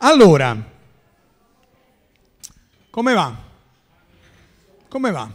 Allora, 0.00 0.56
come 2.88 3.14
va? 3.14 3.36
Come 4.88 5.10
va? 5.10 5.28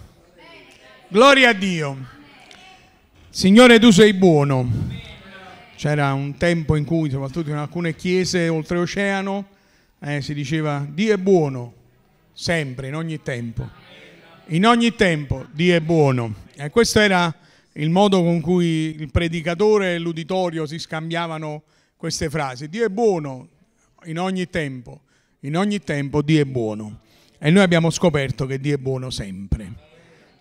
Gloria 1.09 1.50
a 1.50 1.54
Dio. 1.54 1.97
Signore, 3.29 3.78
tu 3.78 3.91
sei 3.91 4.13
buono. 4.13 4.71
C'era 5.76 6.13
un 6.13 6.38
tempo 6.38 6.78
in 6.78 6.86
cui, 6.86 7.10
soprattutto 7.10 7.49
in 7.49 7.57
alcune 7.57 7.94
chiese 7.94 8.47
oltreoceano, 8.47 9.47
eh, 9.99 10.21
si 10.21 10.34
diceva 10.34 10.88
Dio 10.90 11.14
è 11.14 11.18
buono, 11.18 11.74
sempre, 12.32 12.88
in 12.88 12.96
ogni 12.96 13.22
tempo. 13.22 13.70
In 14.48 14.66
ogni 14.66 14.96
tempo 14.96 15.46
Dio 15.52 15.76
è 15.76 15.82
buono. 15.82 16.36
E 16.55 16.70
questo 16.70 17.02
era 17.02 17.36
il 17.73 17.90
modo 17.90 18.23
con 18.23 18.40
cui 18.40 18.95
il 18.98 19.12
predicatore 19.12 19.95
e 19.95 20.00
l'uditorio 20.00 20.66
si 20.66 20.80
scambiavano 20.80 21.64
queste 21.98 22.30
frasi. 22.30 22.70
Dio 22.70 22.86
è 22.86 22.90
buono 22.90 23.50
in 24.05 24.20
ogni 24.20 24.49
tempo, 24.49 25.02
in 25.41 25.58
ogni 25.58 25.80
tempo 25.80 26.22
Dio 26.22 26.41
è 26.41 26.45
buono. 26.45 27.02
E 27.38 27.49
noi 27.49 27.63
abbiamo 27.63 27.89
scoperto 27.89 28.45
che 28.45 28.59
Dio 28.59 28.76
è 28.76 28.77
buono 28.77 29.09
sempre. 29.09 29.73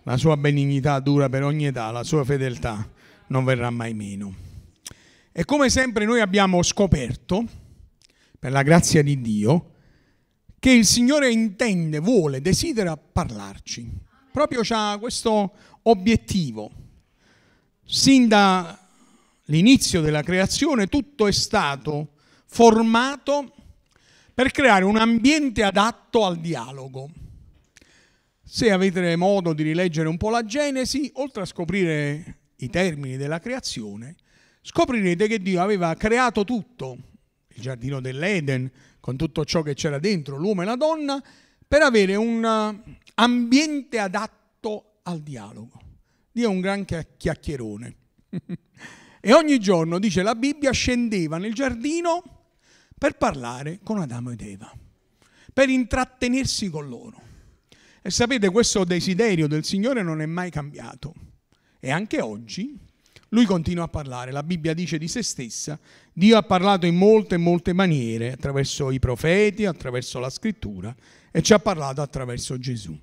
La 0.03 0.17
sua 0.17 0.37
benignità 0.37 0.99
dura 0.99 1.29
per 1.29 1.43
ogni 1.43 1.65
età, 1.65 1.91
la 1.91 2.03
sua 2.03 2.23
fedeltà 2.23 2.89
non 3.27 3.43
verrà 3.43 3.69
mai 3.69 3.93
meno. 3.93 4.35
E 5.31 5.45
come 5.45 5.69
sempre 5.69 6.05
noi 6.05 6.19
abbiamo 6.19 6.61
scoperto, 6.61 7.45
per 8.39 8.51
la 8.51 8.63
grazia 8.63 9.01
di 9.01 9.19
Dio, 9.21 9.71
che 10.59 10.71
il 10.71 10.85
Signore 10.85 11.31
intende, 11.31 11.99
vuole, 11.99 12.41
desidera 12.41 12.95
parlarci. 12.95 13.89
Proprio 14.31 14.61
ha 14.69 14.97
questo 14.99 15.53
obiettivo 15.83 16.71
sin 17.85 18.27
dall'inizio 18.27 20.01
della 20.01 20.23
creazione 20.23 20.87
tutto 20.87 21.27
è 21.27 21.31
stato 21.31 22.12
formato 22.53 23.51
per 24.31 24.51
creare 24.51 24.85
un 24.85 24.95
ambiente 24.95 25.63
adatto 25.63 26.23
al 26.23 26.37
dialogo. 26.37 27.09
Se 28.43 28.69
avete 28.69 29.15
modo 29.15 29.53
di 29.53 29.63
rileggere 29.63 30.07
un 30.07 30.17
po' 30.17 30.29
la 30.29 30.45
Genesi, 30.45 31.09
oltre 31.15 31.41
a 31.41 31.45
scoprire 31.45 32.41
i 32.57 32.69
termini 32.69 33.17
della 33.17 33.39
creazione, 33.39 34.15
scoprirete 34.61 35.27
che 35.27 35.41
Dio 35.41 35.63
aveva 35.63 35.95
creato 35.95 36.43
tutto, 36.43 36.97
il 37.55 37.61
giardino 37.61 37.99
dell'Eden, 37.99 38.71
con 38.99 39.17
tutto 39.17 39.43
ciò 39.45 39.63
che 39.63 39.73
c'era 39.73 39.97
dentro, 39.97 40.37
l'uomo 40.37 40.61
e 40.61 40.65
la 40.65 40.75
donna, 40.75 41.21
per 41.67 41.81
avere 41.81 42.15
un 42.15 42.45
ambiente 43.15 43.97
adatto 43.97 44.99
al 45.03 45.21
dialogo. 45.21 45.81
Dio 46.31 46.49
è 46.49 46.51
un 46.51 46.61
gran 46.61 46.85
chiacchierone. 46.85 47.95
e 49.19 49.33
ogni 49.33 49.59
giorno, 49.59 49.97
dice 49.97 50.21
la 50.21 50.35
Bibbia, 50.35 50.71
scendeva 50.71 51.39
nel 51.39 51.53
giardino 51.55 52.41
per 53.03 53.17
parlare 53.17 53.81
con 53.83 53.99
Adamo 53.99 54.31
ed 54.31 54.39
Eva, 54.39 54.73
per 55.51 55.67
intrattenersi 55.67 56.69
con 56.69 56.87
loro. 56.87 57.21
E 58.01 58.09
sapete, 58.09 58.49
questo 58.49 58.85
desiderio 58.85 59.45
del 59.49 59.65
Signore 59.65 60.01
non 60.01 60.21
è 60.21 60.25
mai 60.25 60.49
cambiato. 60.49 61.13
E 61.81 61.91
anche 61.91 62.21
oggi 62.21 62.79
lui 63.27 63.43
continua 63.43 63.83
a 63.83 63.87
parlare. 63.89 64.31
La 64.31 64.41
Bibbia 64.41 64.73
dice 64.73 64.97
di 64.97 65.09
se 65.09 65.21
stessa, 65.21 65.77
Dio 66.13 66.37
ha 66.37 66.43
parlato 66.43 66.85
in 66.85 66.95
molte, 66.95 67.35
molte 67.35 67.73
maniere, 67.73 68.31
attraverso 68.31 68.89
i 68.89 68.99
profeti, 68.99 69.65
attraverso 69.65 70.19
la 70.19 70.29
scrittura, 70.29 70.95
e 71.29 71.41
ci 71.41 71.51
ha 71.51 71.59
parlato 71.59 72.01
attraverso 72.01 72.57
Gesù. 72.57 72.97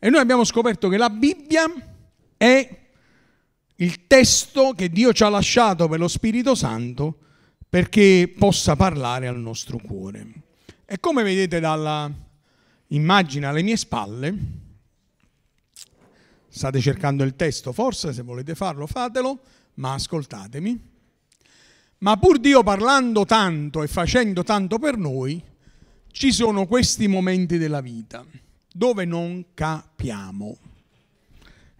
E 0.00 0.10
noi 0.10 0.18
abbiamo 0.18 0.42
scoperto 0.42 0.88
che 0.88 0.96
la 0.96 1.10
Bibbia 1.10 1.72
è 2.36 2.80
il 3.76 4.06
testo 4.08 4.72
che 4.72 4.88
Dio 4.90 5.12
ci 5.12 5.22
ha 5.22 5.28
lasciato 5.28 5.86
per 5.86 6.00
lo 6.00 6.08
Spirito 6.08 6.56
Santo 6.56 7.18
perché 7.74 8.32
possa 8.38 8.76
parlare 8.76 9.26
al 9.26 9.40
nostro 9.40 9.78
cuore. 9.78 10.24
E 10.84 11.00
come 11.00 11.24
vedete 11.24 11.58
dalla 11.58 12.08
immagine 12.88 13.46
alle 13.46 13.64
mie 13.64 13.76
spalle, 13.76 14.38
state 16.46 16.80
cercando 16.80 17.24
il 17.24 17.34
testo, 17.34 17.72
forse 17.72 18.12
se 18.12 18.22
volete 18.22 18.54
farlo 18.54 18.86
fatelo, 18.86 19.40
ma 19.74 19.94
ascoltatemi. 19.94 20.80
Ma 21.98 22.16
pur 22.16 22.38
Dio 22.38 22.62
parlando 22.62 23.24
tanto 23.24 23.82
e 23.82 23.88
facendo 23.88 24.44
tanto 24.44 24.78
per 24.78 24.96
noi, 24.96 25.42
ci 26.12 26.30
sono 26.30 26.68
questi 26.68 27.08
momenti 27.08 27.58
della 27.58 27.80
vita 27.80 28.24
dove 28.72 29.04
non 29.04 29.46
capiamo 29.52 30.58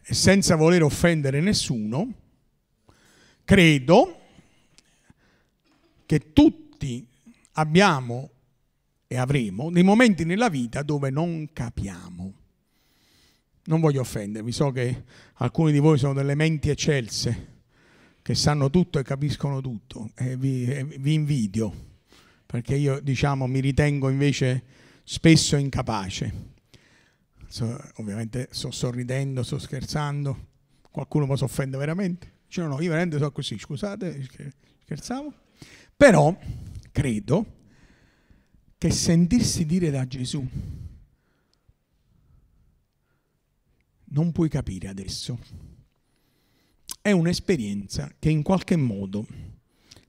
e 0.03 0.13
senza 0.13 0.57
voler 0.57 0.83
offendere 0.83 1.41
nessuno, 1.41 2.13
credo 3.45 4.23
che 6.07 6.33
tutti 6.33 7.07
abbiamo 7.53 8.31
e 9.07 9.17
avremo 9.17 9.71
dei 9.71 9.83
momenti 9.83 10.25
nella 10.25 10.49
vita 10.49 10.83
dove 10.83 11.11
non 11.11 11.49
capiamo. 11.53 12.33
Non 13.67 13.81
voglio 13.81 14.01
offendervi, 14.01 14.53
so 14.53 14.71
che 14.71 15.05
alcuni 15.35 15.73
di 15.73 15.79
voi 15.79 15.97
sono 15.97 16.13
delle 16.13 16.35
menti 16.35 16.69
eccelse, 16.69 17.53
che 18.21 18.35
sanno 18.35 18.69
tutto 18.69 18.99
e 18.99 19.03
capiscono 19.03 19.61
tutto, 19.61 20.11
e 20.17 20.37
vi, 20.37 20.65
e 20.65 20.85
vi 20.85 21.15
invidio, 21.15 21.73
perché 22.45 22.75
io 22.75 23.01
diciamo 23.01 23.47
mi 23.47 23.61
ritengo 23.61 24.11
invece 24.11 24.65
spesso 25.03 25.57
incapace 25.57 26.53
So, 27.55 27.79
ovviamente 27.99 28.49
sto 28.51 28.73
sorridendo, 28.73 29.45
sto 29.45 29.61
scherzando. 29.61 30.49
Qualcuno 30.91 31.25
può 31.27 31.37
offendere 31.39 31.79
veramente? 31.79 32.33
Cioè, 32.49 32.67
no, 32.67 32.81
io 32.81 32.89
veramente 32.89 33.17
sono 33.17 33.31
così, 33.31 33.57
scusate, 33.57 34.27
scherzavo. 34.83 35.33
Però 35.97 36.37
credo 36.93 37.47
che 38.79 38.91
sentirsi 38.91 39.65
dire 39.65 39.91
da 39.91 40.07
Gesù 40.07 40.47
non 44.15 44.33
puoi 44.33 44.49
capire 44.49 44.89
adesso. 44.89 45.39
È 47.01 47.11
un'esperienza 47.11 48.13
che 48.19 48.31
in 48.31 48.43
qualche 48.43 48.77
modo 48.77 49.27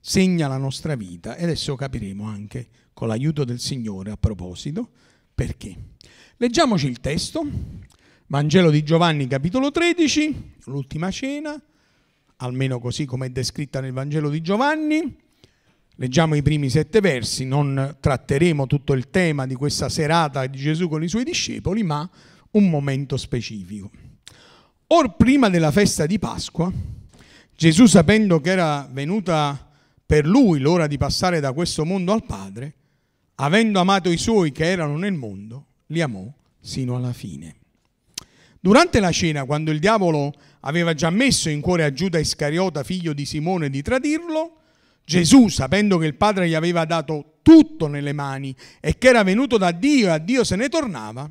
segna 0.00 0.46
la 0.46 0.56
nostra 0.56 0.94
vita 0.94 1.36
e 1.36 1.44
adesso 1.44 1.74
capiremo 1.74 2.24
anche 2.24 2.68
con 2.92 3.08
l'aiuto 3.08 3.44
del 3.44 3.60
Signore 3.60 4.10
a 4.10 4.16
proposito 4.16 4.90
perché. 5.34 5.94
Leggiamoci 6.36 6.86
il 6.86 7.00
testo, 7.00 7.44
Vangelo 8.28 8.70
di 8.70 8.82
Giovanni 8.82 9.26
capitolo 9.26 9.70
13, 9.70 10.54
l'ultima 10.64 11.10
cena, 11.10 11.60
almeno 12.36 12.78
così 12.78 13.04
come 13.04 13.26
è 13.26 13.30
descritta 13.30 13.80
nel 13.80 13.92
Vangelo 13.92 14.30
di 14.30 14.40
Giovanni. 14.40 15.24
Leggiamo 15.98 16.34
i 16.34 16.42
primi 16.42 16.68
sette 16.68 17.00
versi, 17.00 17.46
non 17.46 17.96
tratteremo 17.98 18.66
tutto 18.66 18.92
il 18.92 19.08
tema 19.08 19.46
di 19.46 19.54
questa 19.54 19.88
serata 19.88 20.46
di 20.46 20.58
Gesù 20.58 20.88
con 20.90 21.02
i 21.02 21.08
suoi 21.08 21.24
discepoli, 21.24 21.82
ma 21.82 22.06
un 22.50 22.68
momento 22.68 23.16
specifico. 23.16 23.90
Or 24.88 25.16
prima 25.16 25.48
della 25.48 25.70
festa 25.70 26.04
di 26.04 26.18
Pasqua, 26.18 26.70
Gesù 27.56 27.86
sapendo 27.86 28.42
che 28.42 28.50
era 28.50 28.86
venuta 28.92 29.70
per 30.04 30.26
lui 30.26 30.60
l'ora 30.60 30.86
di 30.86 30.98
passare 30.98 31.40
da 31.40 31.54
questo 31.54 31.86
mondo 31.86 32.12
al 32.12 32.26
Padre, 32.26 32.74
avendo 33.36 33.80
amato 33.80 34.10
i 34.10 34.18
suoi 34.18 34.52
che 34.52 34.66
erano 34.66 34.98
nel 34.98 35.14
mondo, 35.14 35.66
li 35.86 36.02
amò 36.02 36.30
sino 36.60 36.94
alla 36.94 37.14
fine. 37.14 37.56
Durante 38.60 39.00
la 39.00 39.12
cena, 39.12 39.46
quando 39.46 39.70
il 39.70 39.78
diavolo 39.78 40.34
aveva 40.60 40.92
già 40.92 41.08
messo 41.08 41.48
in 41.48 41.62
cuore 41.62 41.84
a 41.84 41.92
Giuda 41.92 42.18
Iscariota, 42.18 42.84
figlio 42.84 43.14
di 43.14 43.24
Simone, 43.24 43.70
di 43.70 43.80
tradirlo, 43.80 44.60
Gesù, 45.06 45.46
sapendo 45.46 45.98
che 45.98 46.06
il 46.06 46.16
Padre 46.16 46.48
gli 46.48 46.54
aveva 46.54 46.84
dato 46.84 47.38
tutto 47.42 47.86
nelle 47.86 48.12
mani 48.12 48.54
e 48.80 48.98
che 48.98 49.06
era 49.06 49.22
venuto 49.22 49.56
da 49.56 49.70
Dio 49.70 50.08
e 50.08 50.10
a 50.10 50.18
Dio 50.18 50.42
se 50.42 50.56
ne 50.56 50.68
tornava, 50.68 51.30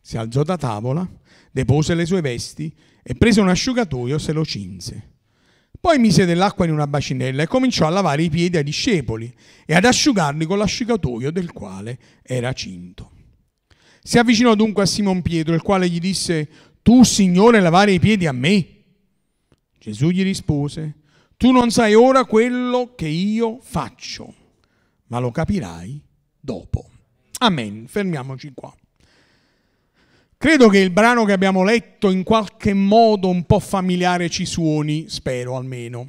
si 0.00 0.16
alzò 0.16 0.42
da 0.42 0.56
tavola, 0.56 1.08
depose 1.52 1.94
le 1.94 2.04
sue 2.04 2.20
vesti 2.20 2.74
e 3.00 3.14
prese 3.14 3.40
un 3.40 3.48
asciugatoio 3.48 4.18
se 4.18 4.32
lo 4.32 4.44
cinse. 4.44 5.10
Poi 5.80 6.00
mise 6.00 6.24
dell'acqua 6.24 6.64
in 6.64 6.72
una 6.72 6.88
bacinella 6.88 7.44
e 7.44 7.46
cominciò 7.46 7.86
a 7.86 7.90
lavare 7.90 8.24
i 8.24 8.30
piedi 8.30 8.56
ai 8.56 8.64
discepoli 8.64 9.32
e 9.64 9.74
ad 9.74 9.84
asciugarli 9.84 10.44
con 10.44 10.58
l'asciugatoio 10.58 11.30
del 11.30 11.52
quale 11.52 11.98
era 12.24 12.52
cinto. 12.52 13.10
Si 14.02 14.18
avvicinò 14.18 14.56
dunque 14.56 14.82
a 14.82 14.86
Simon 14.86 15.22
Pietro, 15.22 15.54
il 15.54 15.62
quale 15.62 15.88
gli 15.88 16.00
disse, 16.00 16.48
Tu, 16.82 17.04
Signore, 17.04 17.60
lavare 17.60 17.92
i 17.92 18.00
piedi 18.00 18.26
a 18.26 18.32
me? 18.32 18.66
Gesù 19.78 20.08
gli 20.08 20.24
rispose, 20.24 21.01
Tu 21.36 21.50
non 21.50 21.70
sai 21.70 21.94
ora 21.94 22.24
quello 22.24 22.94
che 22.94 23.08
io 23.08 23.58
faccio, 23.60 24.34
ma 25.06 25.18
lo 25.18 25.30
capirai 25.30 26.00
dopo. 26.38 26.88
Amen. 27.38 27.86
Fermiamoci 27.88 28.52
qua. 28.54 28.72
Credo 30.36 30.68
che 30.68 30.78
il 30.78 30.90
brano 30.90 31.24
che 31.24 31.32
abbiamo 31.32 31.62
letto 31.62 32.10
in 32.10 32.24
qualche 32.24 32.74
modo 32.74 33.28
un 33.28 33.44
po' 33.44 33.60
familiare 33.60 34.28
ci 34.28 34.44
suoni, 34.44 35.08
spero 35.08 35.56
almeno, 35.56 36.06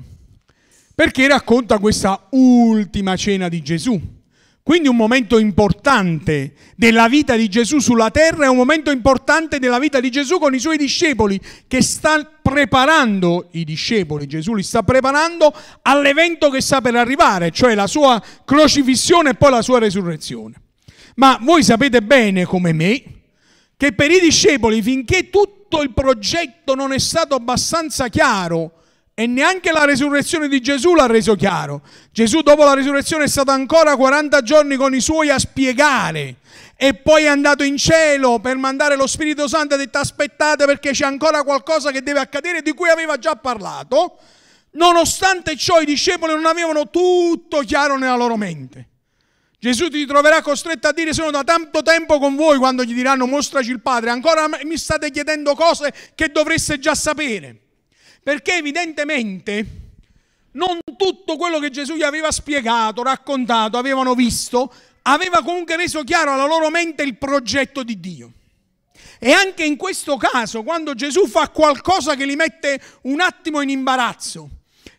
perché 0.95 1.27
racconta 1.27 1.77
questa 1.77 2.27
ultima 2.31 3.15
cena 3.15 3.47
di 3.47 3.61
Gesù 3.61 4.21
quindi 4.63 4.87
un 4.87 4.95
momento 4.95 5.39
importante 5.39 6.53
della 6.77 7.09
vita 7.09 7.35
di 7.35 7.49
Gesù 7.49 7.79
sulla 7.79 8.11
terra 8.11 8.45
è 8.45 8.49
un 8.49 8.55
momento 8.55 8.91
importante 8.91 9.59
della 9.59 9.77
vita 9.77 9.99
di 9.99 10.09
Gesù 10.09 10.39
con 10.39 10.55
i 10.55 10.59
suoi 10.59 10.77
discepoli 10.77 11.37
che 11.67 11.81
sta 11.81 12.25
preparando 12.41 13.49
i 13.51 13.65
discepoli, 13.65 14.25
Gesù 14.25 14.53
li 14.53 14.63
sta 14.63 14.81
preparando 14.81 15.53
all'evento 15.81 16.49
che 16.49 16.61
sta 16.61 16.79
per 16.79 16.95
arrivare, 16.95 17.51
cioè 17.51 17.75
la 17.75 17.87
sua 17.87 18.23
crocifissione 18.45 19.31
e 19.31 19.33
poi 19.35 19.51
la 19.51 19.61
sua 19.61 19.79
resurrezione. 19.79 20.55
Ma 21.15 21.37
voi 21.41 21.61
sapete 21.61 22.01
bene 22.01 22.45
come 22.45 22.71
me 22.71 23.03
che 23.75 23.91
per 23.91 24.11
i 24.11 24.21
discepoli 24.21 24.81
finché 24.81 25.29
tutto 25.29 25.81
il 25.81 25.91
progetto 25.91 26.73
non 26.73 26.93
è 26.93 26.99
stato 26.99 27.35
abbastanza 27.35 28.07
chiaro 28.07 28.82
e 29.15 29.27
neanche 29.27 29.71
la 29.71 29.85
resurrezione 29.85 30.47
di 30.47 30.59
Gesù 30.59 30.95
l'ha 30.95 31.05
reso 31.05 31.35
chiaro. 31.35 31.81
Gesù 32.11 32.41
dopo 32.41 32.63
la 32.63 32.73
resurrezione 32.73 33.25
è 33.25 33.27
stato 33.27 33.51
ancora 33.51 33.95
40 33.95 34.41
giorni 34.41 34.75
con 34.75 34.95
i 34.95 35.01
suoi 35.01 35.29
a 35.29 35.37
spiegare 35.37 36.37
e 36.75 36.95
poi 36.95 37.23
è 37.23 37.27
andato 37.27 37.63
in 37.63 37.77
cielo 37.77 38.39
per 38.39 38.57
mandare 38.57 38.95
lo 38.95 39.05
Spirito 39.05 39.47
Santo 39.47 39.73
e 39.73 39.77
ha 39.77 39.79
detto 39.79 39.99
aspettate 39.99 40.65
perché 40.65 40.91
c'è 40.91 41.05
ancora 41.05 41.43
qualcosa 41.43 41.91
che 41.91 42.01
deve 42.01 42.19
accadere 42.19 42.61
di 42.61 42.73
cui 42.73 42.89
aveva 42.89 43.17
già 43.17 43.35
parlato. 43.35 44.17
Nonostante 44.71 45.55
ciò 45.55 45.79
i 45.79 45.85
discepoli 45.85 46.33
non 46.33 46.47
avevano 46.47 46.89
tutto 46.89 47.59
chiaro 47.59 47.97
nella 47.97 48.15
loro 48.15 48.35
mente. 48.35 48.87
Gesù 49.59 49.87
ti 49.89 50.05
troverà 50.07 50.41
costretto 50.41 50.87
a 50.87 50.91
dire 50.91 51.13
sono 51.13 51.29
da 51.29 51.43
tanto 51.43 51.83
tempo 51.83 52.17
con 52.17 52.35
voi 52.35 52.57
quando 52.57 52.83
gli 52.83 52.93
diranno 52.93 53.27
mostraci 53.27 53.69
il 53.69 53.79
Padre, 53.79 54.09
ancora 54.09 54.49
mi 54.63 54.75
state 54.75 55.11
chiedendo 55.11 55.53
cose 55.53 55.93
che 56.15 56.29
dovreste 56.29 56.79
già 56.79 56.95
sapere. 56.95 57.62
Perché 58.23 58.55
evidentemente 58.55 59.65
non 60.53 60.79
tutto 60.97 61.35
quello 61.35 61.59
che 61.59 61.69
Gesù 61.69 61.95
gli 61.95 62.03
aveva 62.03 62.31
spiegato, 62.31 63.03
raccontato, 63.03 63.77
avevano 63.77 64.15
visto, 64.15 64.73
aveva 65.03 65.43
comunque 65.43 65.75
reso 65.75 66.03
chiaro 66.03 66.31
alla 66.31 66.45
loro 66.45 66.69
mente 66.69 67.03
il 67.03 67.17
progetto 67.17 67.83
di 67.83 67.99
Dio. 67.99 68.31
E 69.19 69.31
anche 69.31 69.63
in 69.63 69.77
questo 69.77 70.17
caso, 70.17 70.63
quando 70.63 70.95
Gesù 70.95 71.27
fa 71.27 71.49
qualcosa 71.49 72.15
che 72.15 72.25
li 72.25 72.35
mette 72.35 72.81
un 73.03 73.19
attimo 73.19 73.61
in 73.61 73.69
imbarazzo, 73.69 74.49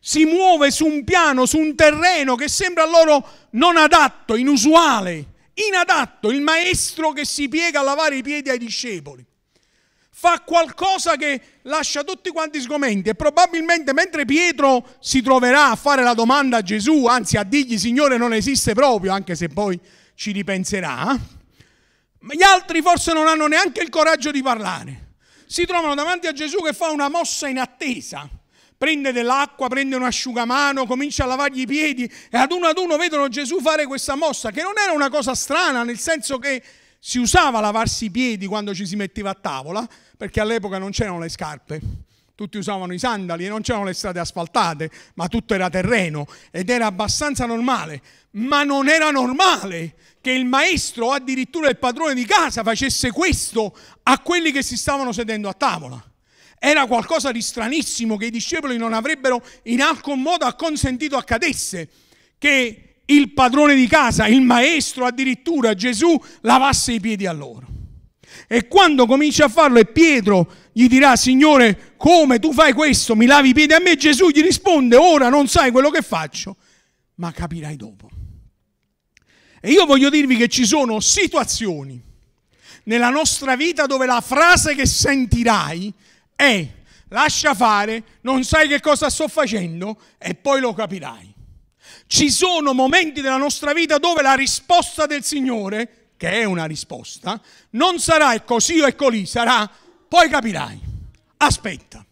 si 0.01 0.25
muove 0.25 0.71
su 0.71 0.85
un 0.85 1.05
piano, 1.05 1.47
su 1.47 1.59
un 1.59 1.75
terreno 1.75 2.35
che 2.35 2.49
sembra 2.49 2.87
loro 2.87 3.27
non 3.51 3.77
adatto, 3.77 4.37
inusuale, 4.37 5.25
inadatto, 5.55 6.31
il 6.31 6.41
maestro 6.41 7.13
che 7.13 7.25
si 7.25 7.49
piega 7.49 7.81
a 7.81 7.85
lavare 7.85 8.17
i 8.17 8.23
piedi 8.23 8.51
ai 8.51 8.59
discepoli 8.59 9.25
fa 10.17 10.43
qualcosa 10.47 11.17
che 11.17 11.41
lascia 11.63 12.05
tutti 12.05 12.31
quanti 12.31 12.61
sgomenti 12.61 13.09
e 13.09 13.15
probabilmente 13.17 13.93
mentre 13.93 14.25
Pietro 14.25 14.87
si 15.01 15.21
troverà 15.23 15.71
a 15.71 15.75
fare 15.75 16.05
la 16.05 16.15
domanda 16.15 16.59
a 16.59 16.63
Gesù, 16.63 17.07
anzi 17.07 17.37
a 17.37 17.43
dirgli 17.43 17.77
Signore 17.77 18.17
non 18.17 18.33
esiste 18.33 18.75
proprio, 18.75 19.13
anche 19.13 19.35
se 19.35 19.49
poi 19.49 19.79
ci 20.15 20.31
ripenserà, 20.31 21.19
gli 22.21 22.43
altri 22.45 22.81
forse 22.81 23.13
non 23.13 23.27
hanno 23.27 23.49
neanche 23.49 23.83
il 23.83 23.89
coraggio 23.89 24.31
di 24.31 24.41
parlare. 24.41 25.15
Si 25.47 25.67
trovano 25.67 25.97
davanti 25.97 26.29
a 26.29 26.33
Gesù 26.33 26.59
che 26.59 26.73
fa 26.73 26.91
una 26.91 27.09
mossa 27.09 27.49
in 27.49 27.59
attesa. 27.59 28.29
Prende 28.79 29.11
dell'acqua, 29.11 29.67
prende 29.67 29.97
un 29.97 30.05
asciugamano, 30.05 30.87
comincia 30.87 31.25
a 31.25 31.27
lavargli 31.27 31.61
i 31.61 31.67
piedi 31.67 32.05
e 32.31 32.39
ad 32.39 32.53
uno 32.53 32.69
ad 32.69 32.79
uno 32.79 32.97
vedono 32.97 33.29
Gesù 33.29 33.61
fare 33.61 33.85
questa 33.87 34.15
mossa, 34.15 34.53
che 34.53 34.63
non 34.63 34.75
era 34.81 34.93
una 34.93 35.11
cosa 35.11 35.35
strana, 35.35 35.83
nel 35.83 35.99
senso 35.99 36.39
che 36.39 36.63
si 37.07 37.19
usava 37.19 37.61
lavarsi 37.61 38.07
i 38.07 38.11
piedi 38.11 38.47
quando 38.47 38.75
ci 38.75 38.87
si 38.87 38.97
metteva 38.97 39.29
a 39.29 39.35
tavola, 39.35 39.87
perché 40.17 40.41
all'epoca 40.41 40.79
non 40.79 40.91
c'erano 40.91 41.19
le 41.19 41.29
scarpe, 41.29 41.81
tutti 42.35 42.59
usavano 42.59 42.93
i 42.93 42.99
sandali 42.99 43.45
e 43.45 43.49
non 43.49 43.63
c'erano 43.63 43.85
le 43.85 43.93
strade 43.93 44.19
asfaltate, 44.19 44.91
ma 45.15 45.29
tutto 45.29 45.55
era 45.55 45.71
terreno 45.71 46.27
ed 46.51 46.69
era 46.69 46.87
abbastanza 46.87 47.47
normale. 47.47 48.03
Ma 48.33 48.65
non 48.65 48.89
era 48.89 49.11
normale 49.11 49.95
che 50.21 50.33
il 50.33 50.45
maestro 50.45 51.07
o 51.07 51.13
addirittura 51.13 51.69
il 51.69 51.79
padrone 51.79 52.15
di 52.15 52.25
casa 52.25 52.65
facesse 52.65 53.13
questo 53.13 53.77
a 54.03 54.19
quelli 54.19 54.51
che 54.51 54.63
si 54.63 54.77
stavano 54.77 55.13
sedendo 55.13 55.49
a 55.49 55.53
tavola. 55.53 56.03
Era 56.59 56.87
qualcosa 56.87 57.31
di 57.31 57.43
stranissimo 57.43 58.17
che 58.17 58.27
i 58.27 58.31
discepoli 58.31 58.79
non 58.79 58.95
avrebbero 58.95 59.45
in 59.65 59.83
alcun 59.83 60.21
modo 60.21 60.45
acconsentito 60.45 61.17
accadesse, 61.17 61.89
che 62.39 62.97
il 63.05 63.33
padrone 63.33 63.75
di 63.75 63.87
casa, 63.87 64.27
il 64.27 64.41
maestro 64.41 65.05
addirittura 65.05 65.75
Gesù 65.75 66.19
lavasse 66.41 66.93
i 66.93 67.01
piedi 67.01 67.27
a 67.27 67.33
loro. 67.33 67.74
E 68.55 68.69
quando 68.69 69.07
comincia 69.07 69.47
a 69.47 69.49
farlo 69.49 69.81
e 69.81 69.85
Pietro 69.85 70.47
gli 70.73 70.87
dirà, 70.87 71.17
Signore, 71.17 71.95
come 71.97 72.39
tu 72.39 72.53
fai 72.53 72.73
questo? 72.73 73.17
Mi 73.17 73.27
lavi 73.27 73.49
i 73.49 73.53
piedi 73.53 73.73
a 73.73 73.81
me? 73.81 73.97
Gesù 73.97 74.29
gli 74.29 74.43
risponde, 74.43 74.95
ora 74.95 75.29
non 75.29 75.49
sai 75.49 75.73
quello 75.73 75.91
che 75.91 76.03
faccio, 76.03 76.55
ma 77.17 77.33
capirai 77.33 77.75
dopo. 77.75 78.09
E 79.61 79.73
io 79.73 79.87
voglio 79.87 80.09
dirvi 80.09 80.37
che 80.37 80.47
ci 80.47 80.65
sono 80.67 81.01
situazioni 81.01 82.01
nella 82.85 83.09
nostra 83.09 83.57
vita 83.57 83.87
dove 83.87 84.07
la 84.07 84.21
frase 84.21 84.77
che 84.77 84.87
sentirai 84.87 85.93
è 86.37 86.69
lascia 87.09 87.55
fare, 87.55 88.05
non 88.21 88.45
sai 88.45 88.69
che 88.69 88.79
cosa 88.79 89.11
sto 89.11 89.27
facendo 89.27 90.01
e 90.17 90.37
poi 90.37 90.61
lo 90.61 90.73
capirai. 90.73 91.35
Ci 92.07 92.31
sono 92.31 92.73
momenti 92.73 93.21
della 93.21 93.37
nostra 93.37 93.73
vita 93.73 93.99
dove 93.99 94.23
la 94.23 94.35
risposta 94.35 95.07
del 95.07 95.25
Signore, 95.25 96.04
che 96.17 96.31
è 96.31 96.45
una 96.45 96.65
risposta, 96.65 97.41
non 97.71 97.99
sarà 97.99 98.41
così 98.43 98.81
o 98.81 98.87
è 98.87 98.95
colì, 98.95 99.27
sarà 99.27 99.71
poi 100.09 100.29
capirai. 100.29 100.81
Aspetta. 101.39 102.05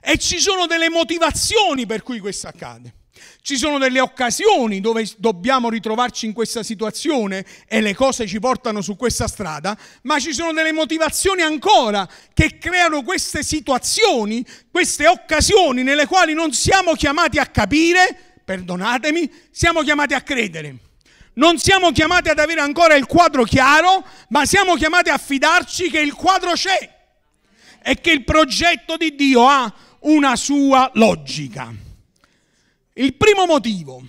E 0.00 0.18
ci 0.18 0.38
sono 0.38 0.66
delle 0.66 0.88
motivazioni 0.88 1.86
per 1.86 2.02
cui 2.02 2.18
questo 2.18 2.48
accade. 2.48 2.94
Ci 3.42 3.56
sono 3.56 3.78
delle 3.78 4.00
occasioni 4.00 4.80
dove 4.80 5.08
dobbiamo 5.16 5.68
ritrovarci 5.68 6.26
in 6.26 6.32
questa 6.32 6.62
situazione 6.62 7.44
e 7.66 7.80
le 7.80 7.94
cose 7.94 8.26
ci 8.26 8.38
portano 8.38 8.80
su 8.80 8.96
questa 8.96 9.26
strada, 9.26 9.76
ma 10.02 10.18
ci 10.18 10.32
sono 10.32 10.52
delle 10.52 10.72
motivazioni 10.72 11.42
ancora 11.42 12.08
che 12.32 12.58
creano 12.58 13.02
queste 13.02 13.42
situazioni, 13.42 14.44
queste 14.70 15.06
occasioni 15.06 15.82
nelle 15.82 16.06
quali 16.06 16.34
non 16.34 16.52
siamo 16.52 16.92
chiamati 16.94 17.38
a 17.38 17.46
capire, 17.46 18.40
perdonatemi, 18.44 19.30
siamo 19.50 19.82
chiamati 19.82 20.14
a 20.14 20.20
credere. 20.20 20.87
Non 21.38 21.56
siamo 21.56 21.92
chiamati 21.92 22.30
ad 22.30 22.40
avere 22.40 22.60
ancora 22.60 22.96
il 22.96 23.06
quadro 23.06 23.44
chiaro, 23.44 24.04
ma 24.30 24.44
siamo 24.44 24.74
chiamati 24.74 25.08
a 25.08 25.18
fidarci 25.18 25.88
che 25.88 26.00
il 26.00 26.12
quadro 26.12 26.52
c'è 26.52 26.96
e 27.80 28.00
che 28.00 28.10
il 28.10 28.24
progetto 28.24 28.96
di 28.96 29.14
Dio 29.14 29.46
ha 29.46 29.72
una 30.00 30.34
sua 30.34 30.90
logica. 30.94 31.72
Il 32.94 33.14
primo 33.14 33.46
motivo 33.46 34.02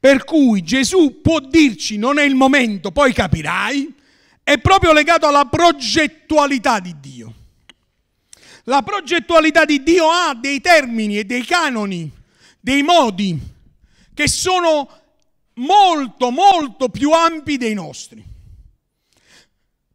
per 0.00 0.24
cui 0.24 0.62
Gesù 0.62 1.20
può 1.20 1.38
dirci 1.38 1.98
non 1.98 2.18
è 2.18 2.22
il 2.22 2.34
momento, 2.34 2.92
poi 2.92 3.12
capirai, 3.12 3.94
è 4.42 4.56
proprio 4.56 4.94
legato 4.94 5.26
alla 5.26 5.44
progettualità 5.44 6.80
di 6.80 6.94
Dio. 6.98 7.34
La 8.64 8.80
progettualità 8.80 9.66
di 9.66 9.82
Dio 9.82 10.08
ha 10.08 10.34
dei 10.34 10.62
termini 10.62 11.18
e 11.18 11.24
dei 11.24 11.44
canoni 11.44 12.10
dei 12.58 12.82
modi 12.82 13.38
che 14.14 14.28
sono 14.28 14.97
molto, 15.58 16.30
molto 16.30 16.88
più 16.88 17.12
ampi 17.12 17.56
dei 17.56 17.74
nostri. 17.74 18.24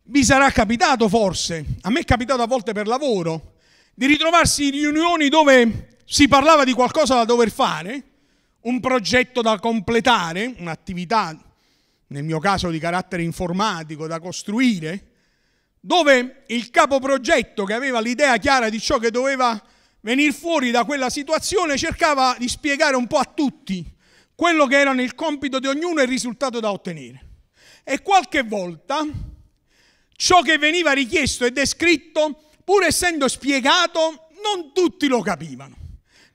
Vi 0.06 0.24
sarà 0.24 0.50
capitato 0.52 1.08
forse, 1.08 1.66
a 1.82 1.90
me 1.90 2.02
è 2.02 2.06
capitato 2.06 2.42
a 2.42 2.48
volte 2.48 2.74
per 2.74 2.88
lavoro, 2.88 3.56
di 3.94 4.06
ritrovarsi 4.06 4.66
in 4.66 4.72
riunioni 4.72 5.30
dove 5.30 5.98
si 6.06 6.28
parlava 6.28 6.64
di 6.64 6.74
qualcosa 6.74 7.16
da 7.16 7.26
dover 7.26 7.52
fare, 7.52 8.04
un 8.62 8.80
progetto 8.80 9.42
da 9.42 9.60
completare, 9.60 10.56
un'attività, 10.58 11.38
nel 12.08 12.24
mio 12.24 12.40
caso 12.40 12.70
di 12.70 12.80
carattere 12.80 13.24
informatico, 13.24 14.08
da 14.08 14.20
costruire, 14.20 15.08
dove 15.80 16.44
il 16.48 16.70
capoprogetto 16.70 17.66
che 17.66 17.74
aveva 17.74 18.00
l'idea 18.00 18.38
chiara 18.38 18.70
di 18.70 18.80
ciò 18.80 19.00
che 19.00 19.12
doveva 19.12 19.62
venire 20.02 20.32
fuori 20.32 20.72
da 20.72 20.86
quella 20.86 21.10
situazione 21.10 21.78
cercava 21.78 22.36
di 22.38 22.48
spiegare 22.48 22.96
un 22.96 23.08
po' 23.08 23.18
a 23.18 23.26
tutti 23.26 23.93
quello 24.44 24.68
che 24.68 24.78
era 24.78 24.92
nel 24.92 25.16
compito 25.16 25.58
di 25.58 25.68
ognuno 25.68 26.02
e 26.02 26.04
il 26.04 26.10
risultato 26.10 26.60
da 26.60 26.70
ottenere. 26.70 27.28
E 27.82 28.02
qualche 28.02 28.44
volta 28.44 29.08
ciò 30.18 30.42
che 30.42 30.58
veniva 30.58 30.92
richiesto 30.92 31.46
e 31.46 31.52
descritto, 31.52 32.50
pur 32.66 32.84
essendo 32.84 33.30
spiegato, 33.30 34.28
non 34.44 34.74
tutti 34.74 35.08
lo 35.08 35.22
capivano. 35.22 35.78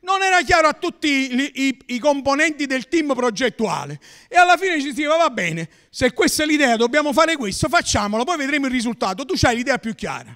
Non 0.00 0.22
era 0.22 0.40
chiaro 0.40 0.68
a 0.68 0.72
tutti 0.72 1.06
i, 1.06 1.66
i, 1.66 1.78
i 1.88 1.98
componenti 1.98 2.64
del 2.64 2.88
team 2.88 3.12
progettuale. 3.12 4.00
E 4.26 4.36
alla 4.36 4.56
fine 4.56 4.76
ci 4.76 4.86
si 4.86 4.94
diceva, 4.94 5.18
va 5.18 5.28
bene, 5.28 5.68
se 5.90 6.14
questa 6.14 6.44
è 6.44 6.46
l'idea, 6.46 6.76
dobbiamo 6.76 7.12
fare 7.12 7.36
questo, 7.36 7.68
facciamolo, 7.68 8.24
poi 8.24 8.38
vedremo 8.38 8.64
il 8.64 8.72
risultato. 8.72 9.26
Tu 9.26 9.34
hai 9.42 9.54
l'idea 9.54 9.76
più 9.76 9.94
chiara. 9.94 10.34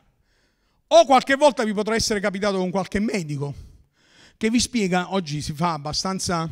O 0.89 1.07
qualche 1.07 1.37
volta 1.37 1.65
vi 1.65 1.73
potrà 1.73 1.95
essere 1.95 2.21
capitato 2.21 2.59
con 2.59 2.71
qualche 2.71 3.01
medico 3.01 3.55
che 4.37 4.51
vi 4.51 4.59
spiega, 4.59 5.15
oggi 5.15 5.41
si 5.41 5.53
fa 5.53 5.75
abbastanza, 5.75 6.49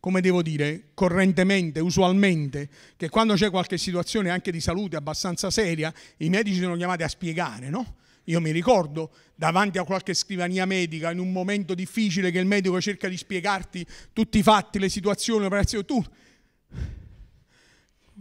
come 0.00 0.22
devo 0.22 0.42
dire, 0.42 0.90
correntemente, 0.94 1.78
usualmente, 1.80 2.68
che 2.96 3.10
quando 3.10 3.34
c'è 3.34 3.50
qualche 3.50 3.76
situazione 3.76 4.30
anche 4.30 4.50
di 4.50 4.60
salute 4.60 4.96
abbastanza 4.96 5.50
seria, 5.50 5.92
i 6.18 6.30
medici 6.30 6.58
sono 6.58 6.74
chiamati 6.74 7.02
a 7.02 7.08
spiegare, 7.08 7.68
no? 7.68 7.96
Io 8.24 8.40
mi 8.40 8.50
ricordo 8.50 9.12
davanti 9.34 9.78
a 9.78 9.84
qualche 9.84 10.14
scrivania 10.14 10.64
medica, 10.64 11.10
in 11.10 11.18
un 11.18 11.32
momento 11.32 11.74
difficile 11.74 12.30
che 12.30 12.38
il 12.38 12.46
medico 12.46 12.80
cerca 12.80 13.08
di 13.08 13.16
spiegarti 13.16 13.86
tutti 14.12 14.38
i 14.38 14.42
fatti, 14.42 14.78
le 14.78 14.88
situazioni, 14.88 15.40
le 15.40 15.46
operazioni, 15.46 15.84
tu 15.84 16.02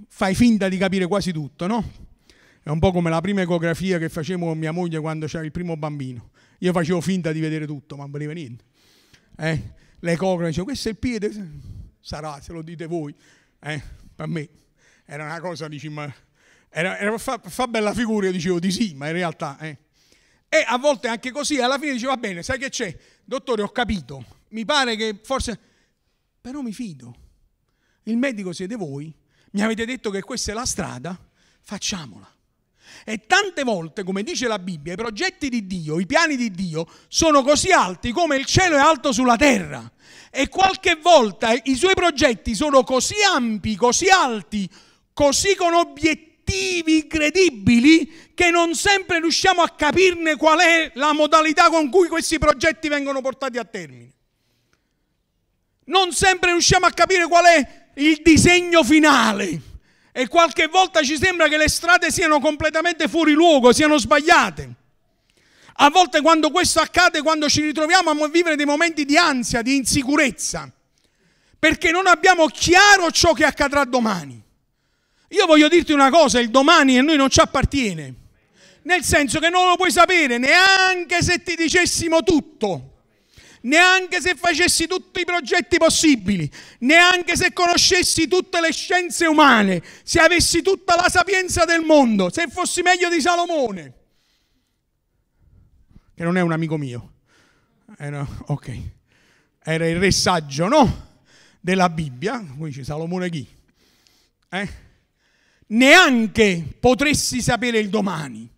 fai 0.07 0.35
finta 0.35 0.67
di 0.67 0.77
capire 0.77 1.07
quasi 1.07 1.31
tutto, 1.31 1.67
no? 1.67 2.07
È 2.61 2.69
un 2.69 2.79
po' 2.79 2.91
come 2.91 3.09
la 3.09 3.21
prima 3.21 3.41
ecografia 3.41 3.97
che 3.97 4.09
facevo 4.09 4.47
con 4.47 4.57
mia 4.57 4.71
moglie 4.71 4.99
quando 4.99 5.27
c'era 5.27 5.45
il 5.45 5.51
primo 5.51 5.77
bambino. 5.77 6.31
Io 6.59 6.73
facevo 6.73 6.99
finta 6.99 7.31
di 7.31 7.39
vedere 7.39 7.65
tutto, 7.65 7.95
ma 7.95 8.03
non 8.03 8.11
veniva 8.11 8.33
niente. 8.33 8.63
Eh? 9.37 9.73
L'ecografa 9.99 10.47
dicevo, 10.47 10.65
questo 10.65 10.87
è 10.87 10.91
il 10.91 10.97
piede? 10.97 11.31
Sarà, 11.99 12.39
se 12.41 12.53
lo 12.53 12.61
dite 12.61 12.85
voi. 12.85 13.13
Eh? 13.59 13.81
Per 14.15 14.27
me. 14.27 14.49
era 15.05 15.25
una 15.25 15.39
cosa, 15.39 15.67
dici, 15.67 15.89
ma 15.89 16.13
era, 16.69 16.97
era 16.97 17.17
fa, 17.17 17.39
fa, 17.43 17.67
bella 17.67 17.93
figura, 17.93 18.27
io 18.27 18.31
dicevo 18.31 18.59
di 18.59 18.71
sì, 18.71 18.93
ma 18.95 19.07
in 19.07 19.13
realtà... 19.13 19.57
Eh. 19.59 19.77
E 20.47 20.63
a 20.65 20.77
volte 20.77 21.07
anche 21.07 21.31
così, 21.31 21.59
alla 21.59 21.77
fine 21.77 21.93
diceva, 21.93 22.13
va 22.13 22.19
bene, 22.19 22.41
sai 22.41 22.57
che 22.57 22.69
c'è? 22.69 22.97
Dottore, 23.23 23.61
ho 23.61 23.69
capito, 23.69 24.23
mi 24.49 24.65
pare 24.65 24.95
che 24.95 25.19
forse... 25.23 25.59
Però 26.41 26.61
mi 26.61 26.71
fido. 26.71 27.15
Il 28.03 28.17
medico 28.17 28.53
siete 28.53 28.75
voi, 28.75 29.13
mi 29.51 29.61
avete 29.61 29.85
detto 29.85 30.09
che 30.09 30.21
questa 30.21 30.51
è 30.51 30.55
la 30.55 30.65
strada, 30.65 31.19
facciamola. 31.61 32.37
E 33.05 33.25
tante 33.25 33.63
volte, 33.63 34.03
come 34.03 34.23
dice 34.23 34.47
la 34.47 34.59
Bibbia, 34.59 34.93
i 34.93 34.97
progetti 34.97 35.49
di 35.49 35.65
Dio, 35.65 35.99
i 35.99 36.05
piani 36.05 36.35
di 36.35 36.51
Dio 36.51 36.87
sono 37.07 37.43
così 37.43 37.71
alti 37.71 38.11
come 38.11 38.35
il 38.35 38.45
cielo 38.45 38.75
è 38.75 38.79
alto 38.79 39.11
sulla 39.11 39.35
terra. 39.35 39.91
E 40.31 40.47
qualche 40.47 40.95
volta 41.01 41.53
i 41.63 41.75
suoi 41.75 41.93
progetti 41.93 42.53
sono 42.53 42.83
così 42.83 43.15
ampi, 43.23 43.75
così 43.75 44.09
alti, 44.09 44.69
così 45.13 45.55
con 45.55 45.73
obiettivi 45.73 46.97
incredibili 46.97 48.31
che 48.33 48.49
non 48.49 48.73
sempre 48.75 49.19
riusciamo 49.19 49.61
a 49.61 49.69
capirne 49.69 50.35
qual 50.35 50.59
è 50.59 50.91
la 50.95 51.13
modalità 51.13 51.69
con 51.69 51.89
cui 51.89 52.07
questi 52.07 52.37
progetti 52.39 52.87
vengono 52.87 53.21
portati 53.21 53.57
a 53.57 53.65
termine. 53.65 54.11
Non 55.85 56.11
sempre 56.11 56.51
riusciamo 56.51 56.85
a 56.85 56.91
capire 56.91 57.27
qual 57.27 57.45
è 57.45 57.91
il 57.95 58.21
disegno 58.23 58.83
finale. 58.83 59.68
E 60.19 60.27
qualche 60.27 60.67
volta 60.67 61.01
ci 61.01 61.17
sembra 61.17 61.47
che 61.47 61.55
le 61.55 61.69
strade 61.69 62.11
siano 62.11 62.41
completamente 62.41 63.07
fuori 63.07 63.31
luogo, 63.31 63.71
siano 63.71 63.97
sbagliate. 63.97 64.69
A 65.75 65.89
volte 65.89 66.19
quando 66.19 66.51
questo 66.51 66.81
accade, 66.81 67.21
quando 67.21 67.47
ci 67.47 67.61
ritroviamo 67.61 68.09
a 68.09 68.27
vivere 68.27 68.57
dei 68.57 68.65
momenti 68.65 69.05
di 69.05 69.15
ansia, 69.15 69.61
di 69.61 69.77
insicurezza, 69.77 70.69
perché 71.57 71.91
non 71.91 72.05
abbiamo 72.05 72.47
chiaro 72.47 73.09
ciò 73.11 73.31
che 73.31 73.45
accadrà 73.45 73.85
domani. 73.85 74.43
Io 75.29 75.45
voglio 75.45 75.69
dirti 75.69 75.93
una 75.93 76.09
cosa, 76.09 76.41
il 76.41 76.49
domani 76.49 76.97
a 76.97 77.01
noi 77.01 77.15
non 77.15 77.29
ci 77.29 77.39
appartiene, 77.39 78.13
nel 78.81 79.05
senso 79.05 79.39
che 79.39 79.47
non 79.47 79.69
lo 79.69 79.77
puoi 79.77 79.89
sapere 79.89 80.37
neanche 80.37 81.23
se 81.23 81.41
ti 81.43 81.55
dicessimo 81.55 82.23
tutto 82.23 82.88
neanche 83.61 84.21
se 84.21 84.35
facessi 84.35 84.87
tutti 84.87 85.21
i 85.21 85.25
progetti 85.25 85.77
possibili, 85.77 86.49
neanche 86.79 87.35
se 87.35 87.51
conoscessi 87.53 88.27
tutte 88.27 88.61
le 88.61 88.71
scienze 88.71 89.25
umane, 89.25 89.83
se 90.03 90.19
avessi 90.19 90.61
tutta 90.61 90.95
la 90.95 91.09
sapienza 91.09 91.65
del 91.65 91.81
mondo, 91.81 92.29
se 92.29 92.47
fossi 92.47 92.81
meglio 92.81 93.09
di 93.09 93.19
Salomone, 93.19 93.93
che 96.15 96.23
non 96.23 96.37
è 96.37 96.41
un 96.41 96.51
amico 96.51 96.77
mio, 96.77 97.13
era, 97.97 98.25
ok, 98.47 98.79
era 99.63 99.87
il 99.87 99.97
re 99.97 100.11
saggio, 100.11 100.67
no? 100.67 101.07
Della 101.61 101.89
Bibbia, 101.89 102.43
qui 102.57 102.71
c'è 102.71 102.83
Salomone 102.83 103.29
chi? 103.29 103.47
Eh? 104.49 104.69
Neanche 105.67 106.77
potresti 106.79 107.41
sapere 107.41 107.79
il 107.79 107.89
domani 107.89 108.49